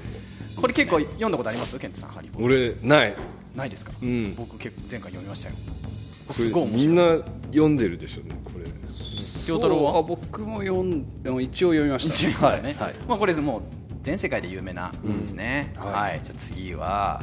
[0.60, 1.78] これ結構読んだことあります？
[1.78, 3.10] ケントさん「ハリー・ポッタ俺ない。
[3.10, 3.14] ー」
[3.56, 4.34] ないですか、うん。
[4.36, 5.54] 僕結構前回読みましたよ。
[6.28, 7.18] こすごいみんな
[7.50, 8.20] 読んでるでしょ？
[8.22, 8.66] うねこれ。
[9.46, 10.02] 京太郎は？
[10.02, 12.48] 僕も読んでも一応読みました。
[12.62, 12.74] ね、はい。
[12.74, 12.94] はい。
[13.08, 13.62] まあ、これもう
[14.02, 15.94] 全世界で有名な本ですね、うんはい。
[15.94, 16.20] はい。
[16.22, 17.22] じゃあ次は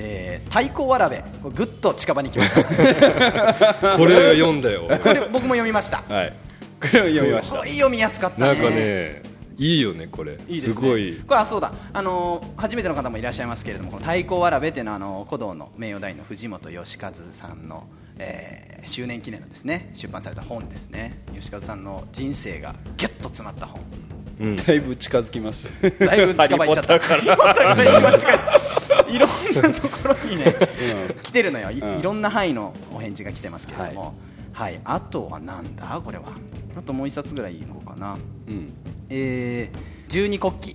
[0.00, 1.24] えー、太鼓わらべ。
[1.54, 2.64] ぐっと近場に来ました。
[3.96, 4.88] これ読んだよ。
[5.02, 6.02] これ僕も読みました。
[6.08, 6.32] はい。
[6.80, 7.54] これを読みました。
[7.56, 8.46] すごい読みやすかったね。
[8.46, 9.22] なんかね
[9.58, 10.38] いいよねこれ。
[10.48, 10.88] いいですね。
[10.88, 11.16] ごい。
[11.26, 11.72] これあそうだ。
[11.92, 17.86] あのー初めての方もいらっしゃいますけれどもこの太鼓わらべっていうのはあの古道の名誉大の藤本義和さんの、
[18.18, 21.20] えー周年記念のですね出版された本ですね。
[21.34, 23.82] 義和さんの人生がギュッと詰まった本。
[24.40, 24.56] うん。
[24.56, 26.98] だいぶ近づきました だいぶ近場行っちゃった。
[26.98, 27.84] ハリーポッターから。
[27.84, 29.14] 一番近い。
[29.14, 29.30] いろん
[29.62, 30.54] なところにね、
[31.22, 31.70] 来てるのよ。
[31.70, 32.02] い,、うん。
[32.02, 34.00] ろんな範囲のお返事が来てますけれども。
[34.00, 34.12] はい、
[34.84, 36.00] あとはなんだ？
[36.04, 36.32] これは。
[36.76, 38.16] あともう一冊ぐらいいこうかな。
[38.48, 38.72] うん。
[39.08, 40.72] えー、十二国旗。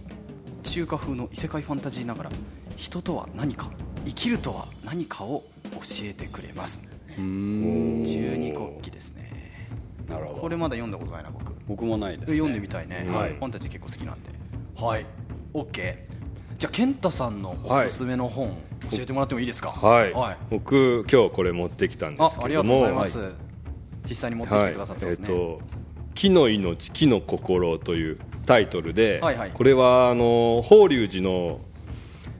[0.63, 2.30] 中華風の異世界ファンタジーながら
[2.78, 3.69] 人とは何か
[4.06, 5.43] 生きるとは何かを
[5.74, 6.82] 教えてくれます。
[7.17, 8.06] うーん。
[8.06, 9.69] 十二国旗ですね。
[10.08, 10.41] なるほど。
[10.41, 11.54] これまだ読んだことないな僕。
[11.67, 13.34] 僕もないです、ね、読んでみたいね、はい。
[13.34, 14.30] ファンタジー結構好きなんで。
[14.76, 15.06] はい。
[15.54, 15.98] OK
[16.58, 18.58] じゃあ健太さんのおすすめの本、
[18.89, 19.69] 教えてもらってもいいですか？
[19.69, 22.46] はい、はい、僕今日これ持ってきたんであすけども。
[22.46, 23.34] ありがとうございます、
[24.08, 25.62] 実際に持ってきてくださってますね、はい、えっ、と
[26.16, 29.52] 「木の命木の心」というタイトルで、はいはい。
[29.52, 31.62] これはあの法隆寺の、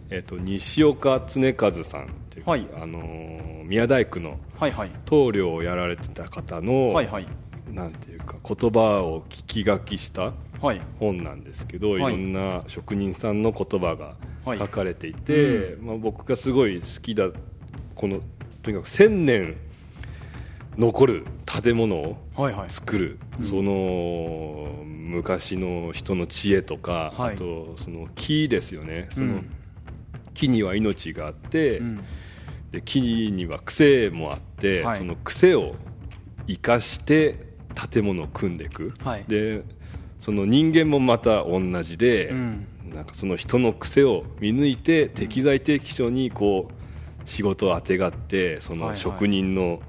[0.10, 2.68] えっと西岡恒和さんっていう、はい。
[2.76, 4.92] あの宮大工のはいはい。
[5.06, 7.28] 棟梁をやられてた方の、はいはい。
[7.72, 10.82] なんていうか言葉を聞き書きしたはい。
[11.00, 12.16] 本なんですけど、はい。
[12.16, 14.58] い、ろんな職人さんの言葉がはい。
[14.58, 17.30] 書かれていて、まあ、僕がすごい好きだ
[17.96, 18.20] この
[18.62, 19.56] とにかく1000年
[20.78, 21.26] 残る
[21.62, 22.70] 建物をはいはい。
[22.70, 27.36] 作る、その昔の人の知恵とか、はい。
[27.36, 29.10] あとその木ですよね。
[29.14, 29.50] その、うん
[30.34, 32.04] 木には命があって、うん。
[32.72, 34.98] で木には癖もあって、はい。
[34.98, 35.76] その癖を
[36.48, 37.54] 生かして
[37.92, 39.26] 建物を組んでいく、はい。
[39.28, 39.64] で
[40.18, 42.68] その人間もまた同じで、うん。
[42.96, 48.98] なんかその人の癖を見抜いて適材適所にこう仕事をあてがってそのはいはい。
[48.98, 49.82] 職人の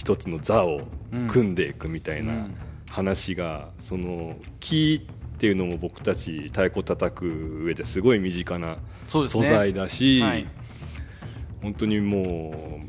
[0.00, 0.80] 一つの座を
[1.28, 2.54] 組んでいくみたいなうん。
[2.88, 10.46] 話が、その木っていうのも僕たち太鼓叩く上ですごい身近な素材だし、はい。
[11.60, 12.80] 本当にも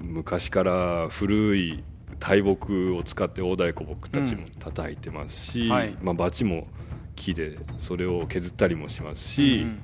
[0.00, 1.84] う昔から古い
[2.18, 5.70] 大木を使って大太鼓僕たちも叩いてますし、うん。
[5.70, 5.96] はい。
[6.02, 6.66] まあ、バチも
[7.14, 9.82] 木でそれを削ったりもしますし、うん。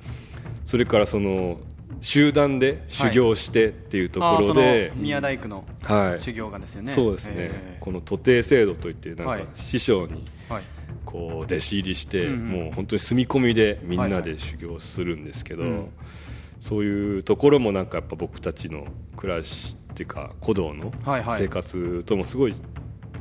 [0.65, 1.57] それからその
[2.01, 6.19] 集団で修行してっていうところで宮大工のはい。
[6.19, 7.83] 修行がですよね、そうですね、えー。
[7.83, 9.41] この徒弟制度といってなんはい。
[9.41, 10.63] か師匠にはい。
[11.05, 15.89] こう弟子入りして、もう本当に住み込みでみんないで修行するんですけど、うん。
[16.59, 18.85] そういうところもなんかやっぱ僕たちの
[19.15, 22.55] 暮らしっていうか古道の生活ともすごい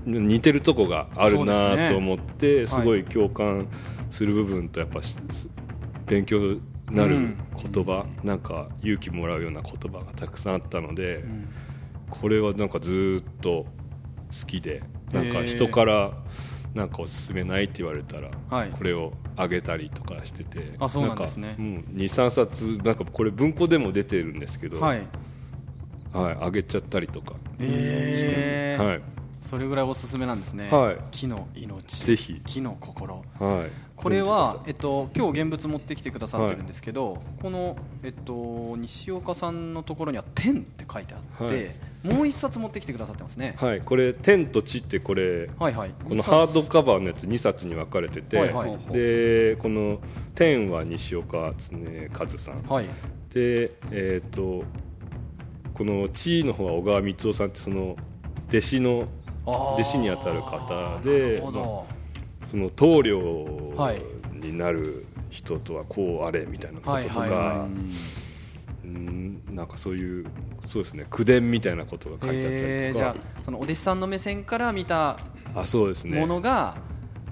[0.05, 3.69] 似てるとこがあるなと思ってす,、はいごい共感
[4.11, 5.17] する部分とやっぱし
[6.07, 11.49] 勉強になる言葉、なんか勇気もらうような言葉がたくさんあったので、ん。
[12.11, 13.67] これはなんかずっと
[14.31, 16.13] 好きでなんか人から
[16.75, 18.71] なんかおすすめないって言われたら、はい。
[18.71, 21.51] これをあげたりとかしててあそうなんですね。
[21.51, 25.03] かうん、23冊なんかこれ文庫でも出てるんですけど、はい。
[26.13, 28.83] はい、あげちゃったりとかえー。
[28.83, 29.18] はい
[29.49, 30.99] それぐらいおすすめなんですね、はい。
[31.11, 32.05] 木の命。
[32.05, 32.43] ぜひ。
[32.45, 33.25] 木の心。
[33.41, 33.71] はい。
[33.97, 45.95] これはえっと、今日現物持ってきてくださってるんですけど、この、えっと、西岡さんのところには「天」って書いてあって、もう一冊持ってきてくださってますね、はい、これ「天と地」ってこれはいはい。
[46.07, 48.79] このハードカバーのやつ2冊に分かれてて、はいはい。
[48.93, 50.01] でこの
[50.37, 52.63] 「天」は西岡恒和さん。
[52.65, 52.85] はい。
[53.33, 54.63] でえっ、と
[55.73, 57.97] この地の方は小川光夫さんってその
[58.49, 59.09] 弟子の
[59.75, 61.39] 弟子にあたる方なで
[62.45, 64.03] その棟梁はい
[64.35, 67.69] になる人とはこうあれみたいなこととか、はいはいは
[68.85, 70.27] うんなんかそういう
[70.67, 75.19] そうですね口伝みたいなことが書いてあったえーじゃりとか、あそのお弟子さんの目線から見た
[75.55, 76.19] あそうですね。
[76.21, 76.77] ものが、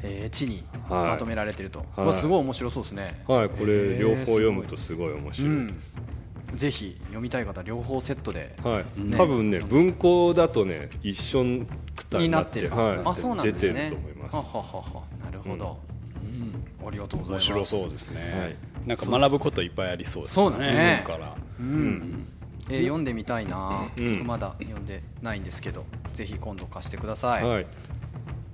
[0.03, 1.09] えー地にはい。
[1.09, 2.13] まとめられてると、はい。
[2.13, 3.23] すごい面白そうですね。
[3.27, 6.16] はいこれ両方読むとすすごい面白いです、うん
[6.57, 8.57] ぜひ読みたい方両方セットで。
[8.63, 9.01] はい。
[9.01, 9.17] ね。
[9.17, 14.37] 多分ね文庫だとね一緒にくたになっててになっる、はい、あそうなんです出てねると思います。
[14.37, 15.03] はははは。
[15.25, 15.79] なるほど、
[16.23, 16.89] うん。
[16.89, 17.71] ありがとうござい面ます。
[17.71, 18.57] 白そうですね、はい。
[18.87, 21.03] なんか学ぶこといっぱいありそうですそうだね。
[21.07, 22.29] 本からうん。
[22.69, 24.19] えー読んでみたいな、うん。
[24.19, 27.67] 僕まだ読んでないんですけどぜひ今度貸してください、はい。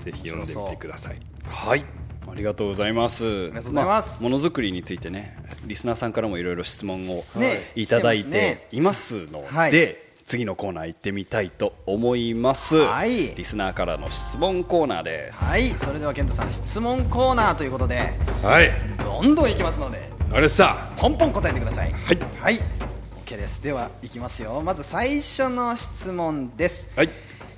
[0.01, 1.21] ぜひ読んでみてください。
[1.45, 1.85] はい
[2.31, 3.25] ありがとうございます。
[3.25, 4.23] ありがとうございます。
[4.23, 9.97] ものづくりについてねリスナーさんからもいろいろ質問をねいただい来ていますので、はい。
[10.25, 13.35] 次のコーナー行ってみたいと思います、はい。
[13.35, 15.45] リスナーからの質問コーナーです。
[15.45, 15.63] はい。
[15.63, 18.71] それでは健太さん質問コーナーということではい。
[19.05, 20.91] どんどんいきますのであれさ。
[20.97, 21.91] ポンポン答えてください。
[21.91, 22.19] はい。
[22.41, 22.55] はい。
[23.27, 23.63] OK OK です。
[23.63, 24.61] ではいきますよ。
[24.63, 26.89] まず最初の質問です。
[26.95, 27.11] はい。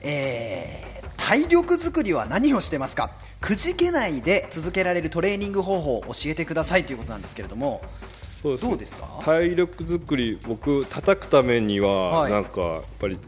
[0.02, 0.93] えー
[1.26, 3.10] 体力作りは何をしてますか？
[3.40, 7.80] くじけないで続けられるトレーニング方法を教えてくださいということなんですけれども
[8.12, 8.68] そうですね。
[8.68, 9.06] どうですか？
[9.24, 12.32] 体力作り僕叩くためには、はい。
[12.32, 13.18] なんかやっぱり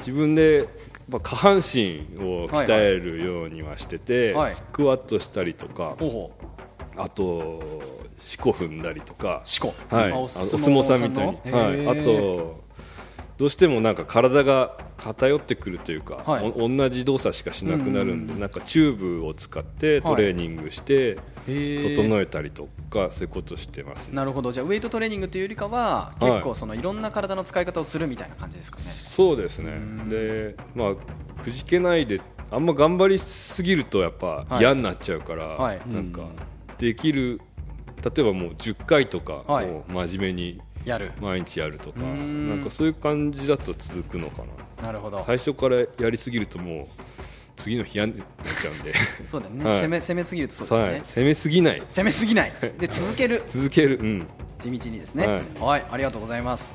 [0.00, 0.66] 自分でやっ
[1.12, 1.60] ぱ下半身
[2.18, 4.54] を鍛えるようにはしてて、はい。
[4.54, 7.00] スクワットしたりとか、ほうほう。
[7.00, 7.62] あと
[8.18, 9.42] 四股踏んだりとか
[9.88, 12.59] はい、お相相撲撲さんみたいに、はい、あと
[13.40, 16.52] どうしてもなんか体が偏ってくるというか、はい。
[16.54, 21.96] お同じ動作しかしなくなるんで、なんかチューブを使ってトレーニングして、ー。
[21.96, 24.16] 整えたりとかそういうことしてますね。
[24.16, 24.52] なるほど。
[24.52, 26.32] じゃあウェイトトレーニングというよりかははい。
[26.32, 28.84] 結構そのいろんな体の使い方をするみたいな感じですかね。
[28.92, 29.80] そうですね。
[30.10, 34.58] でまあくじけないであんま頑張りすぎるとやっぱはい。
[34.58, 35.80] 嫌になっちゃうから、はい。
[35.86, 36.26] なんか
[36.76, 37.40] できる
[38.04, 39.44] 例えばもう10回とか
[39.88, 41.12] 真面目にやる。
[41.20, 42.48] 毎日やるとか、ん。
[42.48, 44.42] なんかそういう感じだと続くのか
[44.78, 44.86] な。
[44.86, 45.22] なるほど。
[45.26, 46.86] 最初からやりすぎるともう
[47.56, 48.26] 次の日嫌になっ
[48.60, 48.94] ちゃうんで。
[49.26, 49.80] そうだよね、はい。
[49.82, 51.82] 攻め攻めすぎるとそうですよね、はい、攻めすぎない。
[51.90, 52.52] 攻めすぎない。
[52.78, 53.42] で続ける。
[53.46, 53.98] 続ける。
[54.00, 54.26] うん。
[54.58, 55.26] 地道にですね。
[55.58, 55.84] は、はいい。
[55.90, 56.74] ありがとうございます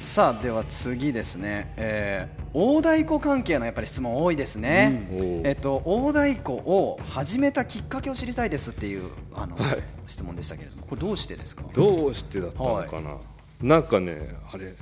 [0.00, 9.82] さあでは次ですね、えー大太鼓関係のやっぱり質問多いですね、うんえっと大太鼓を始めたきっかけを知りたいですっていうあの、はい。
[10.08, 10.82] 質問でしたけれども。
[10.86, 11.62] これどうしてですか？
[11.74, 13.18] どうしてだったのかな、
[13.60, 14.72] なんかねあれい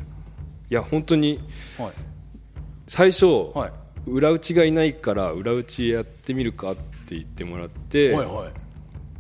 [0.71, 1.41] や本当に
[1.79, 1.91] はい。
[2.87, 3.73] 最初、はい。
[4.07, 8.53] 裏打ちがいないから裏打ちやってみるかって言ってもらって、はいはい。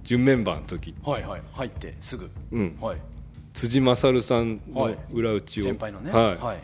[0.04, 0.94] 準メンバーの時。
[1.04, 1.42] はいはい。
[1.52, 2.78] 入ってすぐ、うん。
[2.80, 2.96] はい
[3.58, 4.98] 辻勝さんのはい。
[5.12, 6.12] 裏打ちを、先輩のね。
[6.12, 6.36] はい。
[6.36, 6.58] はい。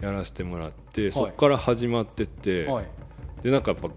[0.00, 2.86] やらせてもらって、そこから始まってって、はい。
[3.42, 3.90] でなんかやっぱ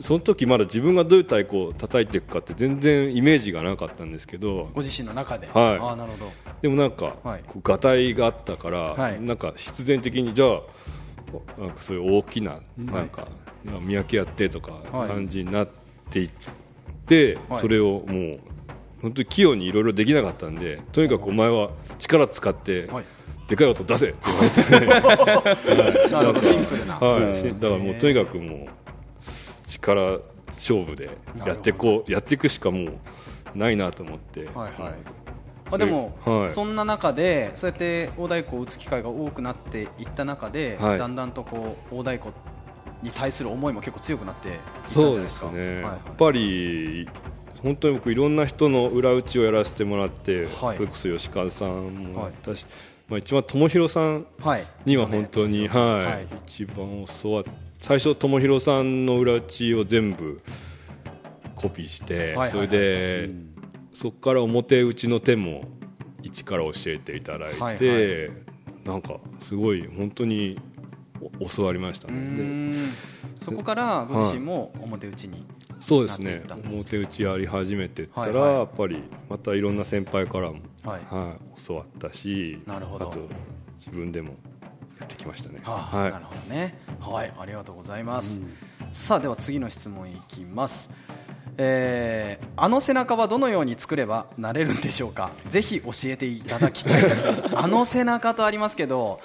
[0.00, 5.78] その時まだ自分がどういう太鼓を叩いていくかって全然イメージがなかったんですけどご自身の中で、はい。
[5.78, 6.32] ああなるほど。
[6.60, 7.44] でもなんか、はい。
[7.62, 9.20] がたいがあったから、はい。
[9.20, 13.28] なんか必然的にじゃあなんかそういう大きななんか、
[13.64, 15.08] 三宅やってとかはい。
[15.08, 15.68] 感じになっ
[16.10, 16.30] ていっ
[17.06, 17.60] て、はい。
[17.60, 18.40] それをもう
[19.02, 23.04] 本当に器用にいろいろできなかったんでとにかくお前は力使って、はい。
[23.48, 26.42] でかい音出せって言われて、なるほど。
[26.42, 28.68] シンプルな、はい、しだからもうとにかくもう
[29.66, 30.18] 力
[30.56, 31.08] 勝負で
[31.46, 32.92] やってこうやっていくしかもう
[33.54, 34.94] ないなと思って、はいはい。
[35.70, 36.50] あでも、はい。
[36.50, 40.98] そんな中でそうやって大太鼓を打つ機会が多くなっていった中で、はい。
[40.98, 42.34] だんだんとこう大太鼓
[43.02, 45.84] に対する思いも結構強くなっていったんじそうゃないですすね、はいはい。
[45.84, 47.08] やっぱり
[47.62, 50.76] 本当に僕いろんな人の裏打ちをやらせてもらって、はい。
[50.76, 52.66] それこそ吉川さんもあったし、
[53.08, 56.04] まあ、一番友弘さんはいには本当に、はい。
[56.04, 56.26] はい。
[56.46, 57.44] 一番教わっ
[57.80, 60.40] 最初友弘さんの裏打ちを全部
[61.54, 62.50] コピーして、はいはいはい。
[62.50, 63.30] それで、
[63.92, 65.64] そこから表打ちの手も
[66.22, 68.48] 一から教えていただいて、はい
[68.88, 70.58] なんかすごい本当に
[71.40, 72.74] お教わりましたね。
[73.38, 75.46] そこからご自身も表打ちに、
[75.80, 76.42] そうですね。
[76.70, 78.54] 表打ちやり始めてったら、はいはい。
[78.58, 81.14] やっぱりまたいろんな先輩からも、はい。
[81.14, 83.08] はい教わったしなるほど。
[83.10, 83.28] あと
[83.78, 84.36] 自分でも
[84.98, 85.60] やってきましたね。
[85.62, 86.10] はあはい。
[86.10, 86.78] なるほどね。
[87.00, 88.40] はいありがとうございます、
[88.92, 90.90] さあでは次の質問いきます。
[91.56, 95.30] えーあの背中はどのように作ればなれるんでしょうか？
[95.46, 97.28] ぜひ教えていただきたいです。
[97.54, 99.20] あの背中とありますけど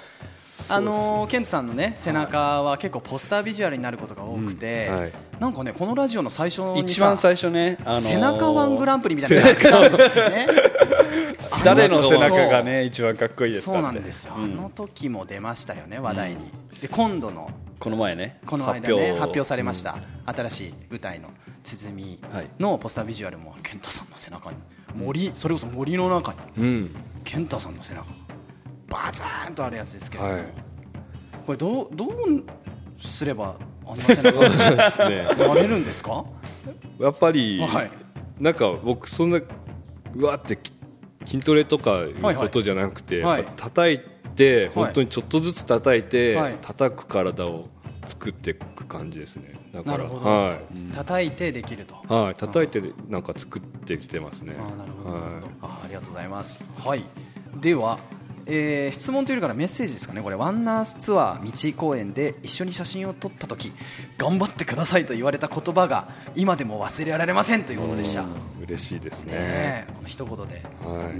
[0.68, 4.96] あのーケントさんのね背中は結構ポスタービジュアルになることが多くて、うん。
[4.96, 5.12] はい。
[5.40, 10.48] なんかねこのラジオの最初にさ一番最初ね、あのー背中ワングランプリみたいなのたんですよね。
[11.64, 14.44] 誰の背中がね一番かっこいいですかそうなんですよ、うん。
[14.44, 16.50] あの時も出ましたよね話題に、
[16.80, 19.96] で今度のこの前ねこの間ね発表されました、
[20.26, 21.30] 新しい舞台の
[21.62, 22.46] 鼓はい。
[22.58, 24.56] のポスタービジュアルも健太さんの背中に。
[24.94, 26.38] 森それこそ森の中に。
[26.58, 26.96] うん。
[27.24, 28.06] 健太さんの背中。
[28.06, 28.23] が
[28.88, 30.44] バツーンとあるやつですけれども、はい。
[31.46, 32.10] これどうどう
[32.98, 36.24] すればあんな背中そうにですねな れるんですか？
[36.98, 37.90] やっぱり、はい。
[38.38, 39.40] なんか僕そんな
[40.16, 40.72] うわってき
[41.24, 43.52] 筋トレとかいうことじゃなくて、はいはい。
[43.56, 43.98] 叩い
[44.34, 44.70] て、はい。
[44.74, 46.58] 本当にちょっとずつ叩いて、はい。
[46.60, 47.68] 叩く体を
[48.06, 49.54] 作っていく感じですね。
[49.72, 50.58] だからは
[50.90, 50.92] い。
[50.94, 51.94] 叩いてできると。
[52.14, 54.54] はい、叩いてなんか作ってきてますね。
[54.58, 55.22] あーなるほど、は
[55.62, 56.64] あーありがとうございます。
[56.78, 57.04] はい。
[57.60, 57.98] では、
[58.46, 60.22] えー質問というよりからメッセージですかね。
[60.22, 63.72] これワンナースツアー道公園で一緒に写真を撮った時、
[64.18, 68.24] 頑張ってくださいと言われた言葉が今でも忘れられませんということでした。
[68.62, 69.32] 嬉しいですね。
[69.34, 70.42] え、この一言で。
[70.44, 70.54] はい、
[71.06, 71.10] あ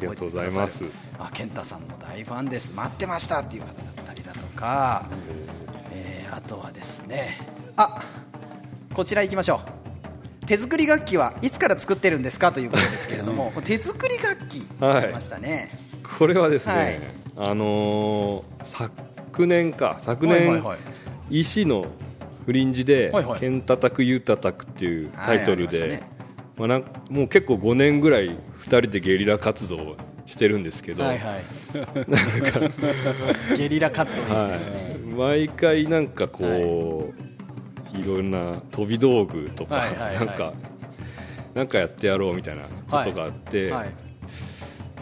[0.00, 0.84] りがとうございます。
[1.18, 2.72] あ、健太さんの大ファンです。
[2.74, 3.72] 待ってましたっていう方だ
[4.02, 5.04] ったりだとか、
[5.92, 7.38] えーあとはですね、
[7.76, 8.02] あ、
[8.92, 9.60] こちら行きましょ
[10.42, 10.46] う。
[10.46, 15.70] 手作り楽器はいつから作ってるんですかということですけれども、 手作り楽器はいありましたね。
[16.18, 16.98] これはですね、はい。
[17.36, 18.90] あのー
[19.34, 20.76] 昨年か昨年、はいはいは
[21.30, 21.40] い。
[21.40, 21.86] 石の
[22.46, 26.02] フリンジではいはい「剣叩くゆう叩く」っていうタイトルで、はいあり
[26.56, 29.96] まあ、なんもう結構5年ぐらい2人でゲリラ活動を
[30.26, 31.42] してるんですけど、はいはい。
[33.58, 37.12] ゲリラ活動いいですね、毎回なんかこ
[37.94, 40.26] う、い、ろんな飛び道具とか、はいはいはい。
[40.26, 40.52] なんか
[41.54, 42.68] なんかやってやろうみたいなこ
[43.04, 43.90] とがあって、はい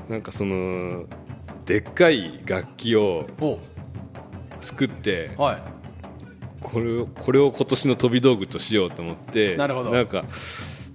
[0.09, 1.07] なんかその
[1.65, 3.59] でっかい楽器をお。
[4.63, 5.59] 作ってはい。
[6.61, 9.91] これをこれを今年の飛び道具としようと思ってなるほど。
[9.91, 10.25] んか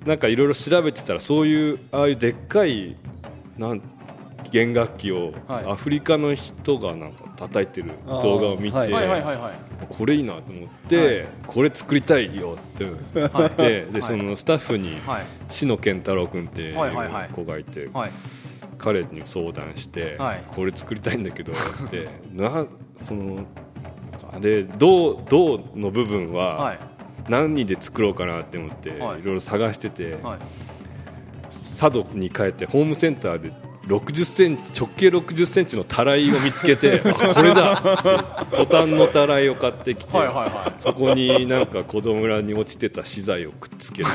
[0.06, 2.96] なんかいろいろ調べてたらそういうああいうでっかい
[3.58, 3.82] なん
[4.50, 5.66] 弦楽器をはい。
[5.66, 15.26] アフリカの人がなんか叩いてる動画を見て、はいはいこれいいなと思って、これ作りたいよって言って、でそのスタッフにはい。
[15.50, 16.76] 篠健太郎君っていう
[17.34, 18.12] 子がいて、はい
[18.78, 20.44] 彼に相談して、はい。
[20.48, 22.66] これ作りたいんだけどって な
[22.98, 23.46] その
[24.32, 26.80] あれ銅銅の部分ははい。
[27.30, 29.20] 何で作ろうかなって思って、はい。
[29.20, 30.40] い、ろいろ探してて、はい。
[31.50, 33.52] 佐渡に帰ってホームセンターで
[33.88, 38.44] 60センチ直径60センチのたらいを見つけて あこれだ。
[38.44, 40.82] ってトタンのたらいを買ってきて、はいはいはい。
[40.82, 44.10] そこになんか子供らに落ちてた資材をくっつける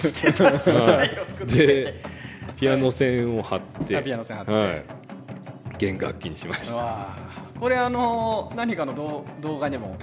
[0.00, 1.66] 捨てた資材をくっつけて。
[1.66, 2.00] で
[2.58, 3.96] ピアノ線を張って。
[3.96, 4.52] あピアノ線張って。
[4.52, 4.84] はい、
[5.78, 7.08] 弦楽器にしました。
[7.58, 9.96] これあの何かの動動画でも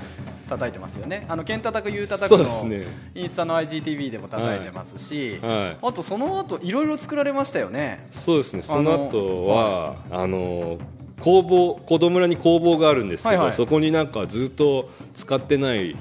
[0.47, 1.25] 叩いてますよね。
[1.27, 2.85] あの剣叩くゆう叩くのね。
[3.13, 5.85] インスタの IGTV でも叩いてますし、はい。
[5.85, 8.07] あとその後いろいろ作られましたよね。
[8.11, 8.61] そうですね。
[8.61, 10.77] その後はあの
[11.19, 13.53] 工房子供らに工房があるんですけど、はいはい。
[13.53, 15.95] そこになんかずっと使ってない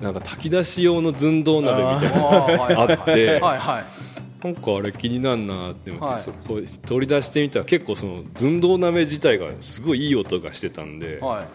[0.00, 3.93] なんか炊き出し用の寸胴鍋みたいなのがあってはいはい
[4.44, 6.22] なんかあれ気になるなって思って、はい。
[6.22, 11.48] そこ取り出してみたら結構その寸胴鍋自体がすごいいい音がしてたんで、は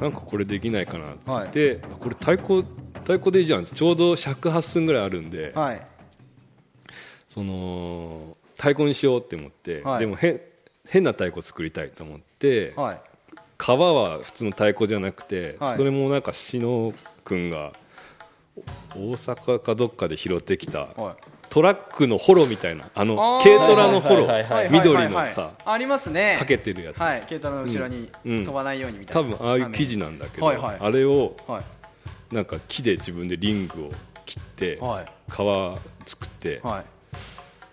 [0.00, 0.02] い。
[0.02, 5.86] なんかこれできないかなって、でこれ太鼓太鼓でいいじゃんちょうど尺8寸ぐらいあるんで、はい。
[7.28, 10.00] その太鼓にしようって思って、はい。
[10.00, 10.50] でもへ
[10.88, 13.00] 変な太鼓作りたいと思って、はい。
[13.60, 15.76] 皮は普通の太鼓じゃなくて、はい。
[15.76, 16.92] それもなんか篠
[17.22, 17.72] 君が
[18.96, 24.26] 大阪かどっかで拾ってきたはいトラックのホロみたいなあの軽トラのホロ
[24.70, 26.36] 緑のさありますね。
[26.38, 27.22] かけてるやつ、はい。
[27.28, 28.38] 軽トラの後ろにうん。
[28.38, 30.78] うん飛ばないようにみたいな、多分ああいう生地なんだけど、はいはい。
[30.80, 32.34] あれをはい。
[32.34, 33.90] なんか木で自分でリングを
[34.24, 35.04] 切って、はい。
[35.30, 36.84] 皮作って、はい。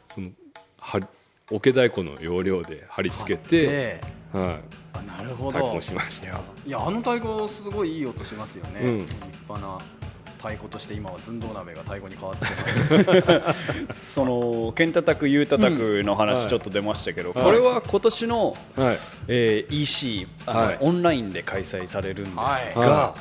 [0.10, 0.32] その
[0.78, 1.00] は
[1.50, 4.02] 桶太鼓の要領で貼り付けて、で
[4.34, 5.52] はい、あなるほど。
[5.52, 6.42] 太鼓をしましたよ。
[6.68, 8.98] いやあの太鼓すごいいい音しますよね、うん。
[9.06, 9.16] 立
[9.48, 9.82] 派な
[10.40, 17.44] 太鼓として今は寸胴鍋が太鼓に変わって その剣叩くゆう叩くのはい話ちょっと出ましたけど、はい。
[17.44, 18.98] これは今年の、はい。
[19.28, 20.78] えー EC あの、はい。
[20.80, 23.14] オンラインで開催されるんですが、は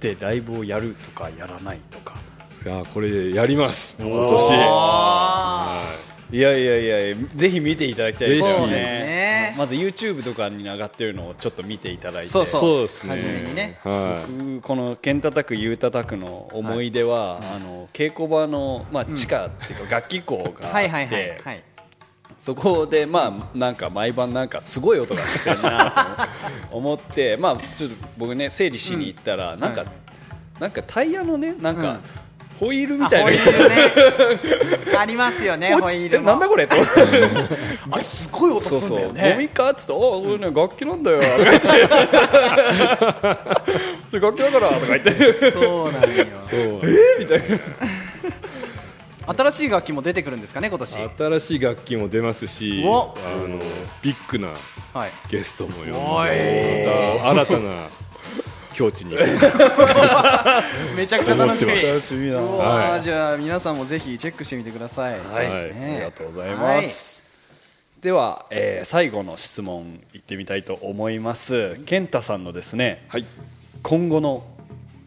[0.00, 2.14] でライブをやるとかやらないとか。
[2.64, 3.96] さあこれやります。
[3.98, 4.48] 今年。
[4.52, 5.82] あ
[6.30, 9.17] いやいやいやぜひ見ていただきたいですよね
[9.58, 12.30] まず YouTube とかに上がってるのをちょっと見ていただいて。
[12.30, 12.60] そうそう。
[12.60, 13.16] そうですね。
[13.16, 13.78] 初めにね。
[13.82, 21.62] は僕この剣叩くゆう叩くの思い出は、あの稽古場の、まあ、地下っていうか楽器庫があって、はいはいはいはい。
[22.38, 25.90] そこでまあなんか毎晩なんかすごい音がしてるな
[26.70, 29.90] と思って まあちょっと僕ね整理しに行ったら、なんか、はい
[30.58, 32.00] なんかタイヤのねなんか、うん
[32.58, 33.26] ホイールみあたいな。
[33.26, 33.76] ホイールね。
[34.98, 36.74] ありますよねホイールなんだこれと。
[37.90, 39.32] あれすごい音するんだよね。
[39.34, 41.66] ゴミかっつって「あこれね楽器なんだよ」とか言って
[44.10, 46.08] 「それ楽器だから」とか言ってそうなんよ。
[46.42, 46.80] そう。
[47.18, 47.58] みたいな。
[49.36, 50.98] 新しい楽器も出てくるんですかね今年。
[51.18, 53.14] 新しい楽器も出ますしあお
[53.46, 53.58] の
[54.02, 54.48] ビッグな
[54.94, 55.10] はい。
[55.30, 55.98] ゲストも呼んでおい
[57.20, 57.76] また新たな
[58.78, 59.16] 境地に。
[60.96, 61.72] めちゃくちゃ楽しみ。
[61.72, 62.42] 楽しみだな。
[62.42, 63.02] はい。
[63.02, 65.18] じゃあ皆さんもぜひチェックしてみてください。
[65.18, 65.62] はい、はい。
[65.62, 67.24] ありがとうございます、
[68.00, 71.80] では、えー最後の質問いってみたいと思います。
[71.86, 73.24] 健太さんのですねはい。
[73.82, 74.44] 今後の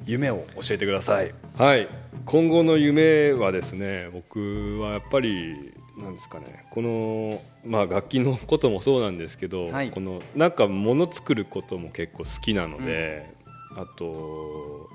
[0.06, 1.34] 夢を教えてください。
[1.58, 1.88] はい。
[2.26, 9.92] 今後の夢はですね僕はやっぱりなんですかねこの、まあ、楽器のこともそうなんですけど、はい。
[9.92, 13.41] このなんか物作ることも結構好きなので、
[13.76, 14.90] あと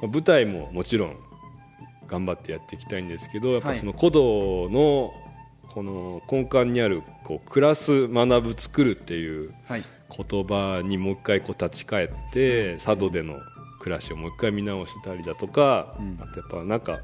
[0.04, 1.16] あ舞台ももちろん
[2.06, 5.12] 頑張ってやっていきたいんですけどやっぱはいその古道の
[5.68, 9.82] この根幹にあるこう暮らす学ぶ作るっていうはい。
[10.14, 13.40] 言葉にもう一回こう立ち返って佐渡での
[13.80, 17.00] 暮らしをもう一回見直したりだとか、あとやっぱなんか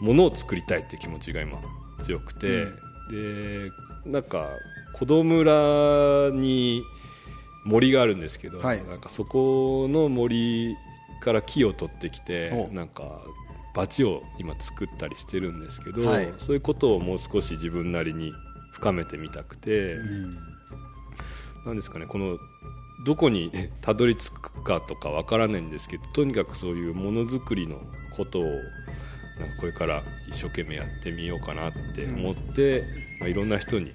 [0.00, 1.60] ものを作りたいっていう気持ちが今
[2.00, 2.64] 強くて、
[3.10, 3.70] で
[4.06, 4.48] なんか
[4.94, 6.82] 子供村に
[7.64, 8.84] 森があるんですけど、はい。
[8.84, 10.76] なんかそこの森
[11.20, 13.20] から木を取ってきておなんか
[13.74, 16.32] 鉢を今作ったりしてるんですけど、はい。
[16.38, 18.32] そういうことをもう少し自分なりに
[18.72, 19.96] 深めてみたくて、
[21.64, 22.38] なんですかねこの
[23.04, 32.84] どこに たどり着くかとかわからないんですけどとにかくそういうものづくりのことをなんかこれから一生懸命やってみようかなって思って、
[33.20, 33.92] まあ、いろんな人に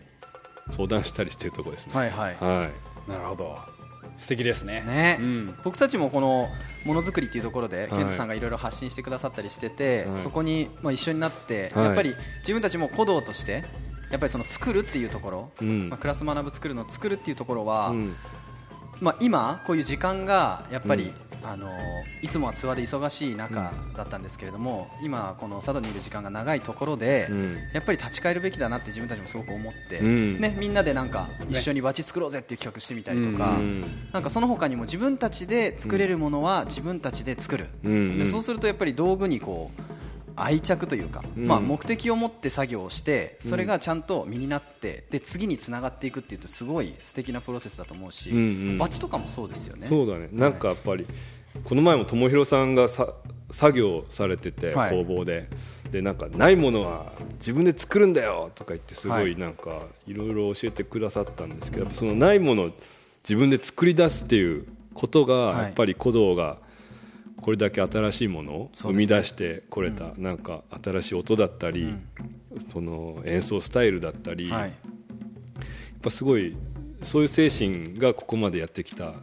[0.71, 1.93] 相談したりしてるところですね。
[1.93, 2.35] はいはい。
[2.35, 3.57] はいなるほど。
[4.17, 4.81] 素敵ですね。
[4.81, 5.17] ね。
[5.19, 5.55] うん。
[5.63, 6.49] 僕たちもこの
[6.85, 7.95] ものづくりっていうところで、い。
[7.95, 10.17] ケントさんがいろいろ発信してくださったりしてて、はい。
[10.17, 11.85] そこにまあ一緒になって、はい。
[11.85, 13.63] やっぱり自分たちも古道として
[14.09, 15.89] やっぱりその作るっていうところ、うん。
[15.89, 18.15] まあ、クラス学ぶ作るの作るっていうところは、うん。
[18.99, 21.13] まあ、今こういう時間がやっぱり、
[21.43, 21.71] あの
[22.21, 27.57] いつもはツアーで忙しい中だったんですけれども、今この佐渡にいる時間が長いところで、うん。
[27.73, 30.39] やっぱり立ち返るべきだなって自分たちもすごく思って、うん。
[30.39, 33.81] ね、みんなでなんか一緒にバチ作ろうぜっていう企画してみたりとか、うん。
[34.11, 38.17] なんかその他にも自分たちで作れるものは自分たちで作る、うん。
[38.19, 39.81] でそうするとやっぱり道具にこう
[40.37, 41.47] 愛着というか、うん。
[41.47, 48.41] まあ、目的を持って作業をしてそれがちゃんと身になってで次につながっていくっていうとすごい素敵なプロセスだと思うし、うんう
[48.73, 48.77] ん。
[48.77, 49.87] バチとかもそうですよね。
[49.87, 50.29] そうだね。
[50.31, 51.05] なんかやっぱり
[51.63, 53.13] この前も友弘さんがさ
[53.51, 54.91] 作業されててはい。
[54.91, 55.49] 工房で、
[55.91, 59.35] でなんかないものは自分で作るんだよとか言ってすごはいい。
[59.35, 62.69] なんかいろいろ教えてくださったんですけど、やっぱそのないものを
[63.23, 65.63] 自分で作り出すっていうことがはい。
[65.63, 66.57] やっぱり鼓動が
[67.41, 71.93] これだけ新しいものを生み出してこれた、なんか新しい音だったり、
[72.71, 74.61] その演奏スタイルだったり、はい。
[74.61, 74.71] やっ
[76.01, 76.55] ぱすごい
[77.03, 79.13] そういう精神がここまでやってきた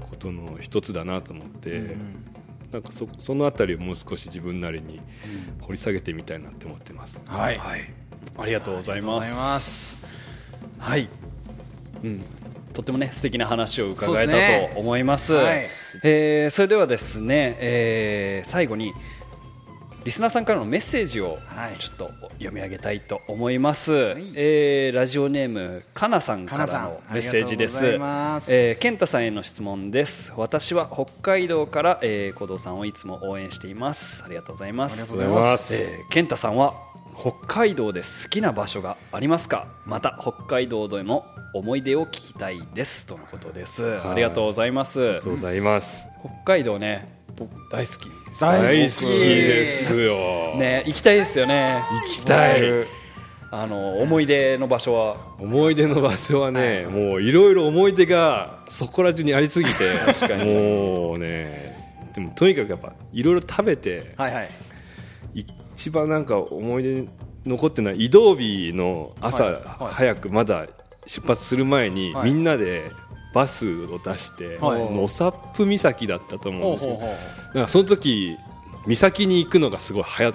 [0.00, 1.96] ことの一つだなと思って、
[2.72, 5.00] なんかそそのあたりをもう少し自分なりに
[5.60, 7.20] 掘り下げてみたいなって思ってます。
[7.26, 7.60] はい。
[8.38, 10.06] ありがとうございまありがとうございますす。
[10.78, 11.08] はい。
[12.02, 12.24] うん、
[12.72, 14.26] とってもね素敵な話を伺え
[14.68, 15.34] たと思います。
[15.34, 15.68] はい。
[16.02, 18.92] えーそれではですね、えー最後に
[20.04, 21.78] リスナーさんからのメッセージをはい。
[21.78, 24.32] ちょっと読み上げたいと思います、い。
[24.36, 27.84] えーラジオネームかなさんからのメッセージです。
[27.84, 30.32] えー健太さんへの質問です。
[30.36, 34.22] 私は北海道から、えー、小道さんをいつも応援しています。
[34.24, 34.94] ありがとうございます。
[34.94, 35.74] ありがとうございます。
[35.74, 36.74] えー健太さんは
[37.20, 39.66] 北海道で好きな場所がありますか？
[39.84, 43.04] また北海道での思い出を聞きたいです。
[43.04, 43.84] とのことです、い。
[43.84, 45.00] ありがとうございます。
[45.00, 46.06] ありがとうございます。
[46.20, 48.08] 北海道ね僕大好き。
[48.40, 50.54] 大好きですよ。
[50.56, 51.82] ね行きたいですよね。
[52.06, 52.62] 行きたい。
[53.52, 55.16] あの思い出の場所は？
[55.38, 59.74] 思い出の場所はね、もういろいろ思い出がそこら中にありすぎて、
[60.06, 60.44] 確かに。
[60.46, 64.48] もうね、でもとにかくやっぱいろいろ食べて、はいはい。
[65.34, 65.46] 一
[65.88, 67.08] 番なんか思い出に
[67.46, 69.94] 残ってない移動日の朝、はいはい。
[69.94, 70.66] 早くまだ
[71.06, 72.32] 出発する前に、はい。
[72.32, 72.90] みんなで
[73.32, 74.90] バスを出して、はい。
[74.90, 76.94] 野サップ岬だったと思うんですよ。
[76.94, 77.08] だか
[77.54, 78.36] らその時
[78.86, 80.34] 岬に行くのがすごい流行っ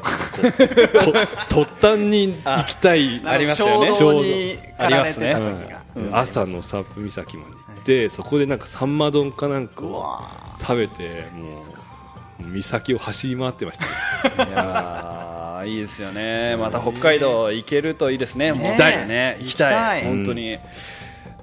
[0.53, 1.13] ててこう
[1.49, 6.15] と 突端に行きたいありますよね衝動に駆られてたあります時が、うん。
[6.15, 10.19] 朝のサップ岬まで行って、そこでなんかサンマ丼かなんかを
[10.59, 14.45] 食べてもう岬を走り回ってました。
[14.45, 15.24] ねい
[15.65, 16.55] いいですよね。
[16.57, 18.51] また北海道行けるといいですね。
[18.51, 18.57] ね。
[18.57, 19.37] 行きたいね。
[19.39, 20.03] 行きたい。
[20.03, 20.59] 本当に、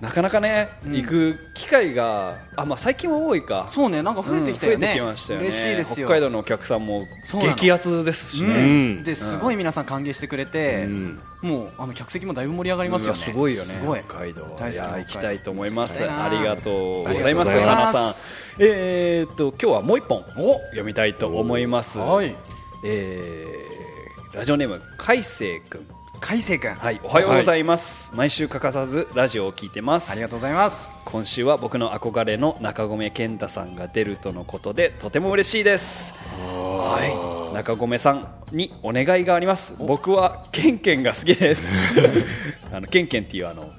[0.02, 3.66] なかなかね、行く機会があ、まあ、最近は多いか。
[3.68, 4.02] そうね。
[4.02, 5.46] なんか増えてきたよね、うん増えてきましたよね。
[5.46, 6.08] 嬉しいですよ。
[6.08, 7.06] 北海道のお客さんも
[7.40, 8.64] 激アツですしうね、
[9.00, 11.20] ん、ですごい皆さん歓迎してくれて、うん。
[11.40, 13.20] もうあの客席もだいぶ盛り上がりますよね。
[13.20, 13.74] すごいよね。
[13.80, 14.56] 北海道。
[14.58, 16.02] 大好行きたいと思います。
[16.04, 17.26] ありがとうございます。
[17.26, 17.92] ありがとうございかます。
[17.92, 18.14] なさん
[18.58, 22.00] えー、っと今日はもう一本読みたいと思います。
[22.00, 22.34] はい。
[22.84, 23.61] えー
[24.32, 25.86] ラジオネーム海星くん。
[26.18, 30.10] 海星君、はいおはようございます、毎週欠かさずラジオを聞いてます。
[30.10, 30.90] ありがとうございます。
[31.04, 36.14] 今週は僕の憧れの中込健太さんが出るとのことでとても嬉しいです。
[36.46, 37.54] はい。
[37.54, 39.74] 中込さんにお願いがあります。
[39.78, 41.70] 僕はケンケンが好きです。
[42.72, 43.70] あのケンケンっていうあの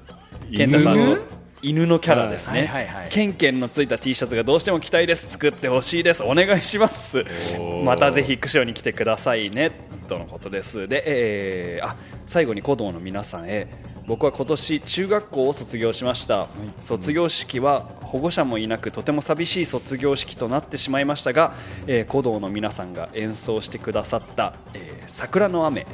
[0.56, 1.16] 健太さんの
[1.64, 3.08] 犬犬のキャラですね、はいはいはい。
[3.08, 5.26] ケンケンのついた T シャツがどうしても着たいです。
[5.30, 6.22] 作ってほしいです。
[6.22, 7.18] お願いします。
[7.18, 7.82] ー。
[7.82, 9.72] またぜひ釧路に来てくださいね。
[10.08, 10.86] とのことです。
[10.86, 11.96] で、えーあ
[12.26, 13.68] 最後に鼓動の皆さんへ。
[14.06, 16.48] 僕は今年中学校を卒業しました、
[16.80, 21.54] 卒業式は保護者もいなくとても寂しい卒業式となってしまいましたが、
[21.86, 25.86] えー鼓動の皆さんが演奏してくださった「えー桜の雨」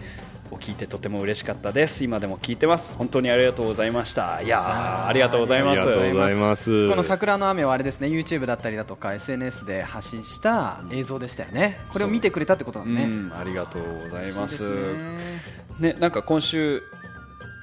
[0.50, 2.04] を聞いてとても嬉しかったです。
[2.04, 2.92] 今でも聞いてます。
[2.94, 4.42] 本当にありがとうございました。
[4.42, 5.80] いやーありがとうございます。
[5.80, 6.88] ありがとうございます。
[6.88, 11.80] この桜の雨はあれですね YouTube だったりだとか SNS で発信した映像でしたよね。
[11.92, 13.04] これを見てくれたってことだね。
[13.04, 14.68] うんありがとうございます。
[14.68, 15.30] ね。
[15.78, 16.99] ね、なんか今週あ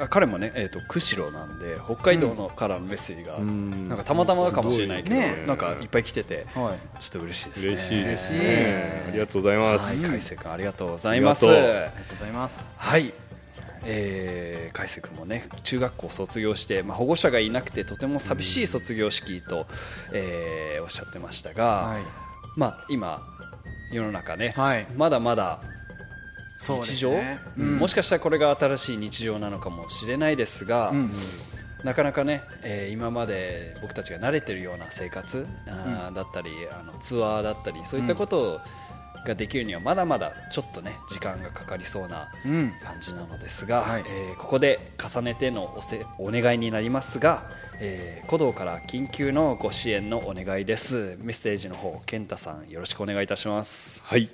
[0.09, 3.89] 彼もね、えー、と釧路なんで北海道のからのメッセージが、ん。
[3.89, 5.43] なんかたまたまかもしれないけど、ね。
[5.47, 7.01] なんかいっぱい来てて、はい。
[7.01, 7.71] ちょっと嬉しいですね。
[7.73, 8.37] 嬉しいですね。
[8.37, 11.47] 嬉しいありがとうございます、はい、海星君ありがとうございます。
[11.47, 12.17] ありがとう。
[12.19, 12.67] ございます。
[12.77, 13.13] はい。
[13.89, 19.65] えー、海星君もね中学校卒業して、まあ、保護者がいなくてとても寂しい卒業式と、
[20.13, 22.01] えーおっしゃってましたが、はい。
[22.55, 23.21] まあ、今
[23.91, 24.87] 世の中ね、はい。
[24.95, 25.59] まだまだ
[26.57, 27.77] 日常、ねうん。
[27.77, 31.11] もしかしたらこれが新しい日常なのかもしれないですが、うん
[31.83, 38.59] なかなかね、えー今まで僕たちが慣れてるような生活、あーだったりあのツアーだったりそういったこと
[39.25, 42.73] ができるにはまだまだちょっとね時間がかかりそうなうん。
[42.83, 44.03] 感じなのですが、はい。
[44.07, 47.43] えーここで重ねてのおせお願いになりますが、
[47.79, 51.15] えー鼓動から緊急のご支援のお願いです。
[51.21, 54.03] メッセージの方健太さんよろしくお願いいたします。
[54.03, 54.31] はい。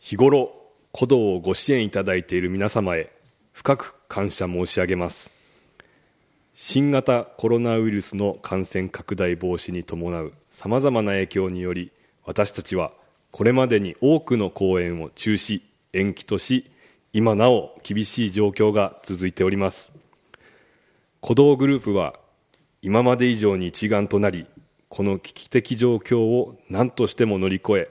[0.00, 0.52] 日頃
[0.94, 3.10] 鼓動をご支援いただいている皆様へ
[3.52, 5.30] 深く感謝申し上げます。
[6.52, 11.92] 新型コロナウイルスの感染拡大防止に伴うさまざまな影響により
[12.26, 12.92] 私たちは
[13.30, 15.62] これまでに多くの公演を中止
[15.94, 16.70] 延期とし
[17.14, 19.90] 今なお厳しい状況が続いております。
[21.22, 22.16] 鼓動グループは
[22.82, 24.46] 今まで以上に一丸となり
[24.90, 27.90] この危機的状況を何としても乗り越え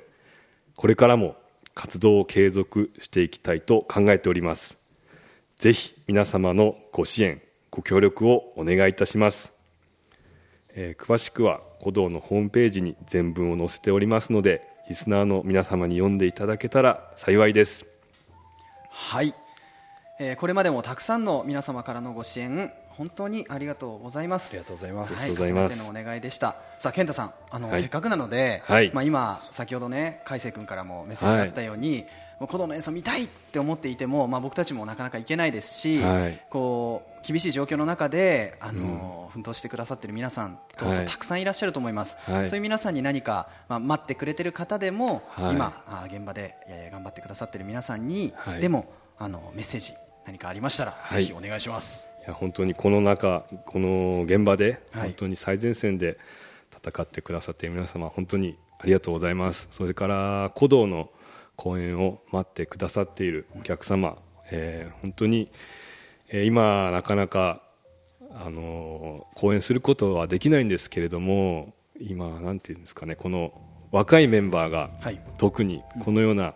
[0.76, 1.41] これからも
[1.74, 4.78] 活動を継続していきたいと考えております。
[5.58, 9.54] ぜひ皆様のご支援ご協力をお願いいたします、
[10.74, 17.86] えー詳しくは鼓動のホームページに全文を載せておりますのでリスナーの皆様に読んでいただけたら幸いです。
[18.90, 19.34] はい、
[20.20, 24.52] えーこれまでもたくさんの皆様からのご支援本当にありがとうございます。
[24.52, 25.76] ありがとうございます、はい、ありがとうございます。
[25.76, 26.56] すべてのお願いでした。
[26.80, 27.82] さあ健太さん、あの、はい。
[27.82, 28.92] せっかくなので、はい。
[28.94, 32.06] まあ今先ほどね海星君からもメッセージあったように、
[32.40, 36.42] もう鼓動の演奏見たいって思っていても、まあ僕たちもなかなか行けないですし、はい。
[36.50, 42.18] こう厳しい状況の中であの、奮闘してくださっている皆さんと、はいたくさんいらっしゃると思います。
[42.30, 42.50] はい。
[42.50, 45.56] そういう皆さんに何かまあ待ってくれてる方でも、はい。
[45.56, 48.60] 今あ現場で、えー頑張ってくださっている皆さんに、はい。
[48.62, 48.86] でも
[49.20, 49.94] あのメッセージ
[50.26, 51.24] 何かありましたら、はい。
[51.24, 52.11] ぜひお願いします。
[52.22, 55.10] いや本当にこの中この現場ではい。
[55.10, 56.18] 本当に最前線で
[56.72, 59.68] 戦ってくださっている皆様本当にありがとうございます。
[59.72, 61.10] それから鼓動の
[61.56, 64.18] 公演を待ってくださっているお客様、
[64.52, 65.52] えー本当に、
[66.30, 67.62] えー今なかなか
[68.34, 73.52] あのー公演することはできないんですけれども今なんていうんですかねこの
[73.92, 75.20] 若いメンバーがはい。
[75.38, 76.54] 特にこのような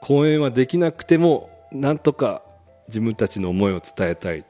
[0.00, 2.42] 公演はできなくてもなんとか
[2.88, 4.44] 自分たちの思いを伝えたい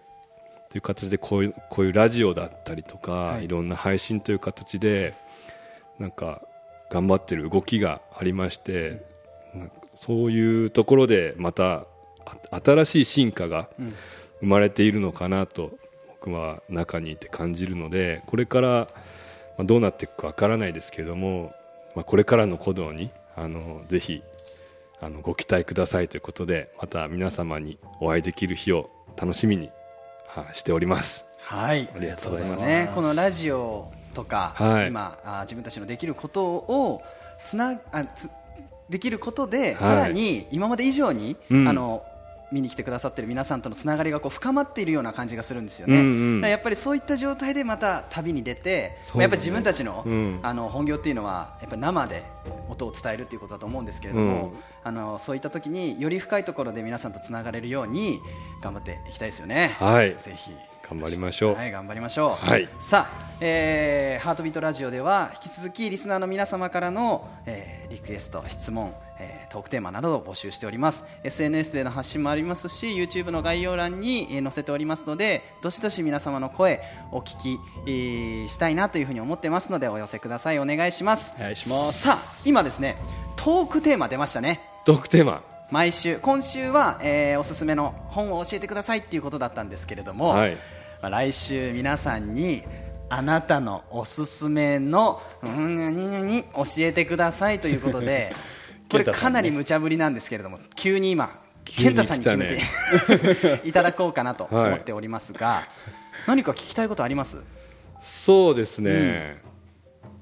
[0.71, 3.45] という形でこういうこういうラジオだったりとか、はい。
[3.45, 5.15] い、ろんな配信という形で
[5.99, 6.43] なんか
[6.91, 9.05] 頑張ってる動きがありまして
[9.95, 11.87] そういうところでまた
[12.51, 13.95] あ新しい進化がうん。
[14.41, 15.71] 生まれているのかなと
[16.09, 18.89] 僕は中にいて感じるのでこれから
[19.57, 21.53] まあどうなっていくかわからないですけれども、
[21.95, 24.23] まあ、これからの鼓動にあのぜひ
[25.01, 29.80] あのご期待くださいということでまた皆様にお会いできる日を楽しみにはい
[30.55, 31.25] しております。
[31.39, 32.53] はい、ありがとうございます。
[32.53, 32.93] そうですね。
[32.95, 34.89] このラジオとか、はい。
[34.89, 37.03] 今あ自分たちのできることを
[37.45, 38.31] つなあつ
[38.89, 39.75] できることで、い。
[39.77, 41.69] さらに今まで以上に、うん。
[41.69, 42.05] あの
[42.53, 46.01] 見に来てくださってる皆さんとのつながりがこう深まっているような感じがするんですよね。
[46.01, 52.25] うんうんやっぱりそういった状態でまた旅に出て、そうまあやっぱり自分たちの、うんあの本業っていうのはやっぱり生で
[52.69, 58.19] 音を伝えるっていうことだと思うんですけれども、うんあのそういった時により深いところで皆さんとつながれるように
[58.63, 59.77] 頑張っていきたいですよね。
[59.79, 60.53] はいぜひ。
[60.83, 61.55] 頑張りましょう。
[61.55, 62.45] はい、頑張りましょう。
[62.45, 71.05] はいさあ、えーハートビートラジオでは引き続きリスナーの皆様からの、えーリクエスト、質問、えートークテーマなどを募集しております。
[71.25, 76.81] SNS での発信もありますし、YouTube の概要欄に、えー載せておりますので、どしどし皆様の声
[77.13, 80.59] お聞き、えーしたいなというふうに思ってますのでお寄せください。
[80.59, 81.35] お願いします。
[81.37, 82.17] お願いしますさあ、
[82.47, 82.97] 今ですね、
[83.37, 84.61] トークテーマ出ましたね。
[84.85, 90.57] トークテーマ毎週今週は、えーおすすめの本を教えてくださいっていうことだったんですけれども、はい
[91.03, 92.63] まあ来週皆さんに
[93.09, 98.35] あなたのおすすめのうん何々教えてくださいということで
[98.91, 101.31] これかなり無茶ぶりなんですけれども急に今
[101.65, 102.59] 健太さんに決めて、
[103.69, 105.69] いただこうかなと思っておりますが、
[106.27, 107.39] 何か聞きたいことあります？
[108.03, 109.41] そうですね、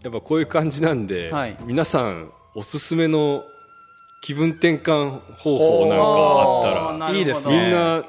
[0.03, 1.57] やっぱこういう感じなんで、はい。
[1.65, 3.45] 皆さんおすすめの
[4.21, 7.57] 気分転換方法なんかあったらいいですね。
[7.63, 8.05] みんな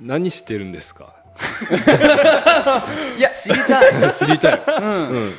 [0.00, 1.14] 何してるんですか？
[3.16, 4.12] いや知りたい。
[4.12, 4.70] 知りたい、う
[5.18, 5.34] ん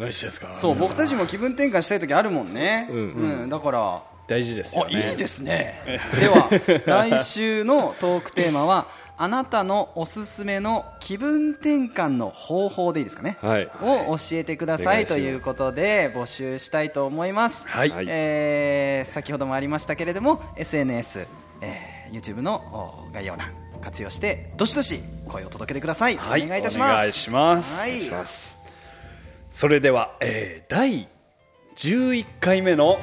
[0.00, 0.56] 何してですか？
[0.56, 2.96] そう僕たちも気分転換したい時あるもんね、うん。
[2.96, 4.02] うんだから。
[4.26, 5.82] 大事ですよあねいいですね。
[6.14, 6.48] では
[7.10, 8.86] 来週のトークテーマは
[9.16, 13.68] あなたのおすすめの気分転換の方法でいいですかね、はい。
[13.82, 17.90] を教えてくださいということで募集したいと思います、はい。
[17.90, 21.26] はいえー先ほどもありましたけれども SNS、
[21.60, 22.54] えー YouTube の
[23.10, 26.44] お概要欄活用してどしどし声を届けてください、はい。
[26.44, 26.92] お願いいたします。
[26.92, 27.80] お願いします。
[27.80, 28.59] はい
[29.50, 31.08] それでは、えー第
[31.76, 32.98] 11回目の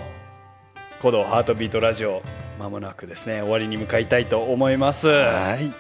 [0.97, 2.21] 鼓動ハートビートラジオ
[2.59, 5.07] まもなくですね終わりに向かいたいと思います。
[5.07, 5.71] はい。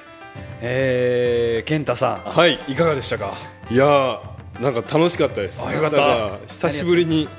[0.61, 2.59] えー、健太さんはい。
[2.67, 3.33] いかがでしたか？
[3.69, 5.61] いやーなんか楽しかったです。
[5.63, 6.37] あよかった。
[6.47, 7.29] 久しぶりに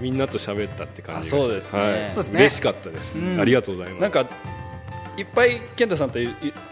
[0.00, 1.42] みんなと喋ったって感じがして。
[1.42, 1.82] あそうですね。
[1.82, 2.40] はい、そうですね。
[2.40, 3.40] 嬉しかったです、うん。
[3.40, 4.02] ありがとうございます。
[4.02, 4.20] なんか
[5.16, 6.18] いっぱい健太さんと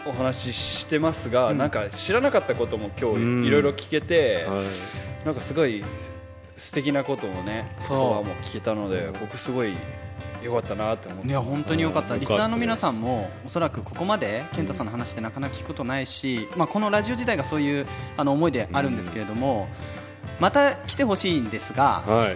[0.07, 3.41] お話ししてますが、なんか知らなかったことも今うん。
[3.43, 4.65] 日いろいろ聞けて、はい
[5.25, 5.83] なんかすごい
[6.57, 9.73] 素敵なこともね言葉も聞けたので僕すごい
[10.43, 11.27] 良かったなって思って。
[11.27, 12.17] いや本当に良かった、う。
[12.17, 19.67] んリスナーの皆さんもおそらくここまで健太さんの話ってなかなか聞くことないし、まあ、このラジオ自体がそういうあの思いであるんですけれども、
[20.39, 22.35] また来てほしいんですが、は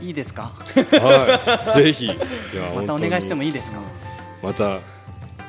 [0.00, 0.06] い。
[0.06, 0.52] いいですか？
[0.64, 2.10] はい、ぜひ。
[2.76, 3.80] またお願いしてもいいいですか？
[4.42, 4.64] また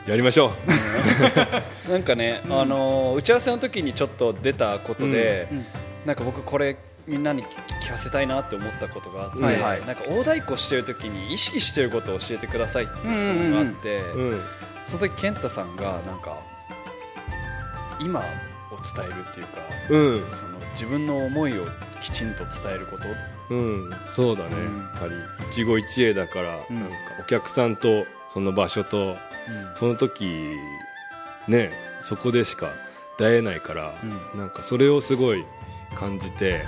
[0.08, 0.52] やりましょ
[1.88, 1.90] う。
[1.92, 5.58] なんかね、あのー打ち合わせの時にちょっと出たことで、うん。
[5.58, 5.66] うん
[6.06, 6.78] なんか僕これ
[7.08, 7.43] みんなに
[7.82, 9.86] 聞かせたいなって思ったことがあって、はいはい。
[9.86, 14.41] なんか大太鼓してる時に意識してることを教えてくださいって質問があって、うん
[14.86, 16.38] その時健太さんがなんか
[18.01, 18.24] 今を
[18.95, 20.32] 伝えるっていうかうん。
[20.32, 21.66] その自分の思いを
[22.01, 23.04] きちんと伝えること？
[23.54, 23.89] うん。
[24.10, 24.80] そうだね、うん。
[24.80, 25.16] やはり
[25.51, 26.80] 一期一会だから、うん。
[26.82, 29.16] なんかお客さんとその場所と
[29.76, 30.26] その時
[31.47, 32.72] ねそこでしか
[33.18, 33.93] 出会えないから、
[34.34, 35.45] うなんかそれをすごい
[35.94, 36.66] 感じて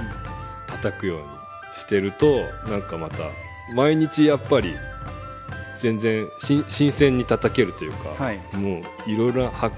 [0.67, 1.25] 叩くように
[1.73, 3.23] してるとなんかまた
[3.73, 4.75] 毎日やっぱり
[5.77, 8.39] 全然し新鮮に叩けるというか、はい。
[8.55, 9.75] もういろいろな発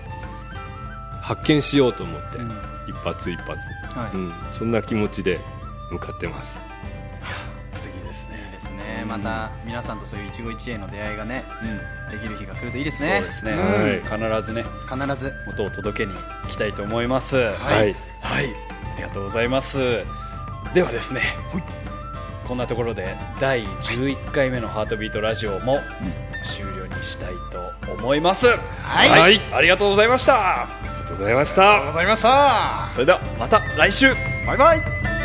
[1.21, 2.51] 発見しようと思って、うん。
[2.87, 3.59] 一発一発、
[3.97, 4.15] はい。
[4.15, 5.39] うん、そんな気持ちで
[5.91, 6.57] 向かってます。
[7.73, 8.51] 素敵ですね。
[8.53, 9.05] ですね。
[9.07, 11.43] また皆さんとそういう一期一会の出会いがね
[12.11, 12.19] うん。
[12.19, 13.57] できる日が来るといいですそうねですね、は
[13.89, 14.01] い。
[14.01, 15.33] 必ずね必ず。
[15.49, 17.35] 音を届けに行きたいと思います。
[17.35, 17.95] はい、はい。
[18.21, 20.03] はい、ありがとうございます。
[20.73, 21.21] ではですね、
[22.47, 25.79] こんなところで第11回目のハートビートラジオも
[26.43, 28.47] 終了にしたいと思います。
[28.47, 29.09] はい。
[29.09, 29.41] はい。
[29.53, 30.63] ありがとうございました。
[30.63, 31.85] ありがとうございました。
[31.85, 32.87] ございました。
[32.87, 34.13] それではまた来週。
[34.45, 35.16] バイバイ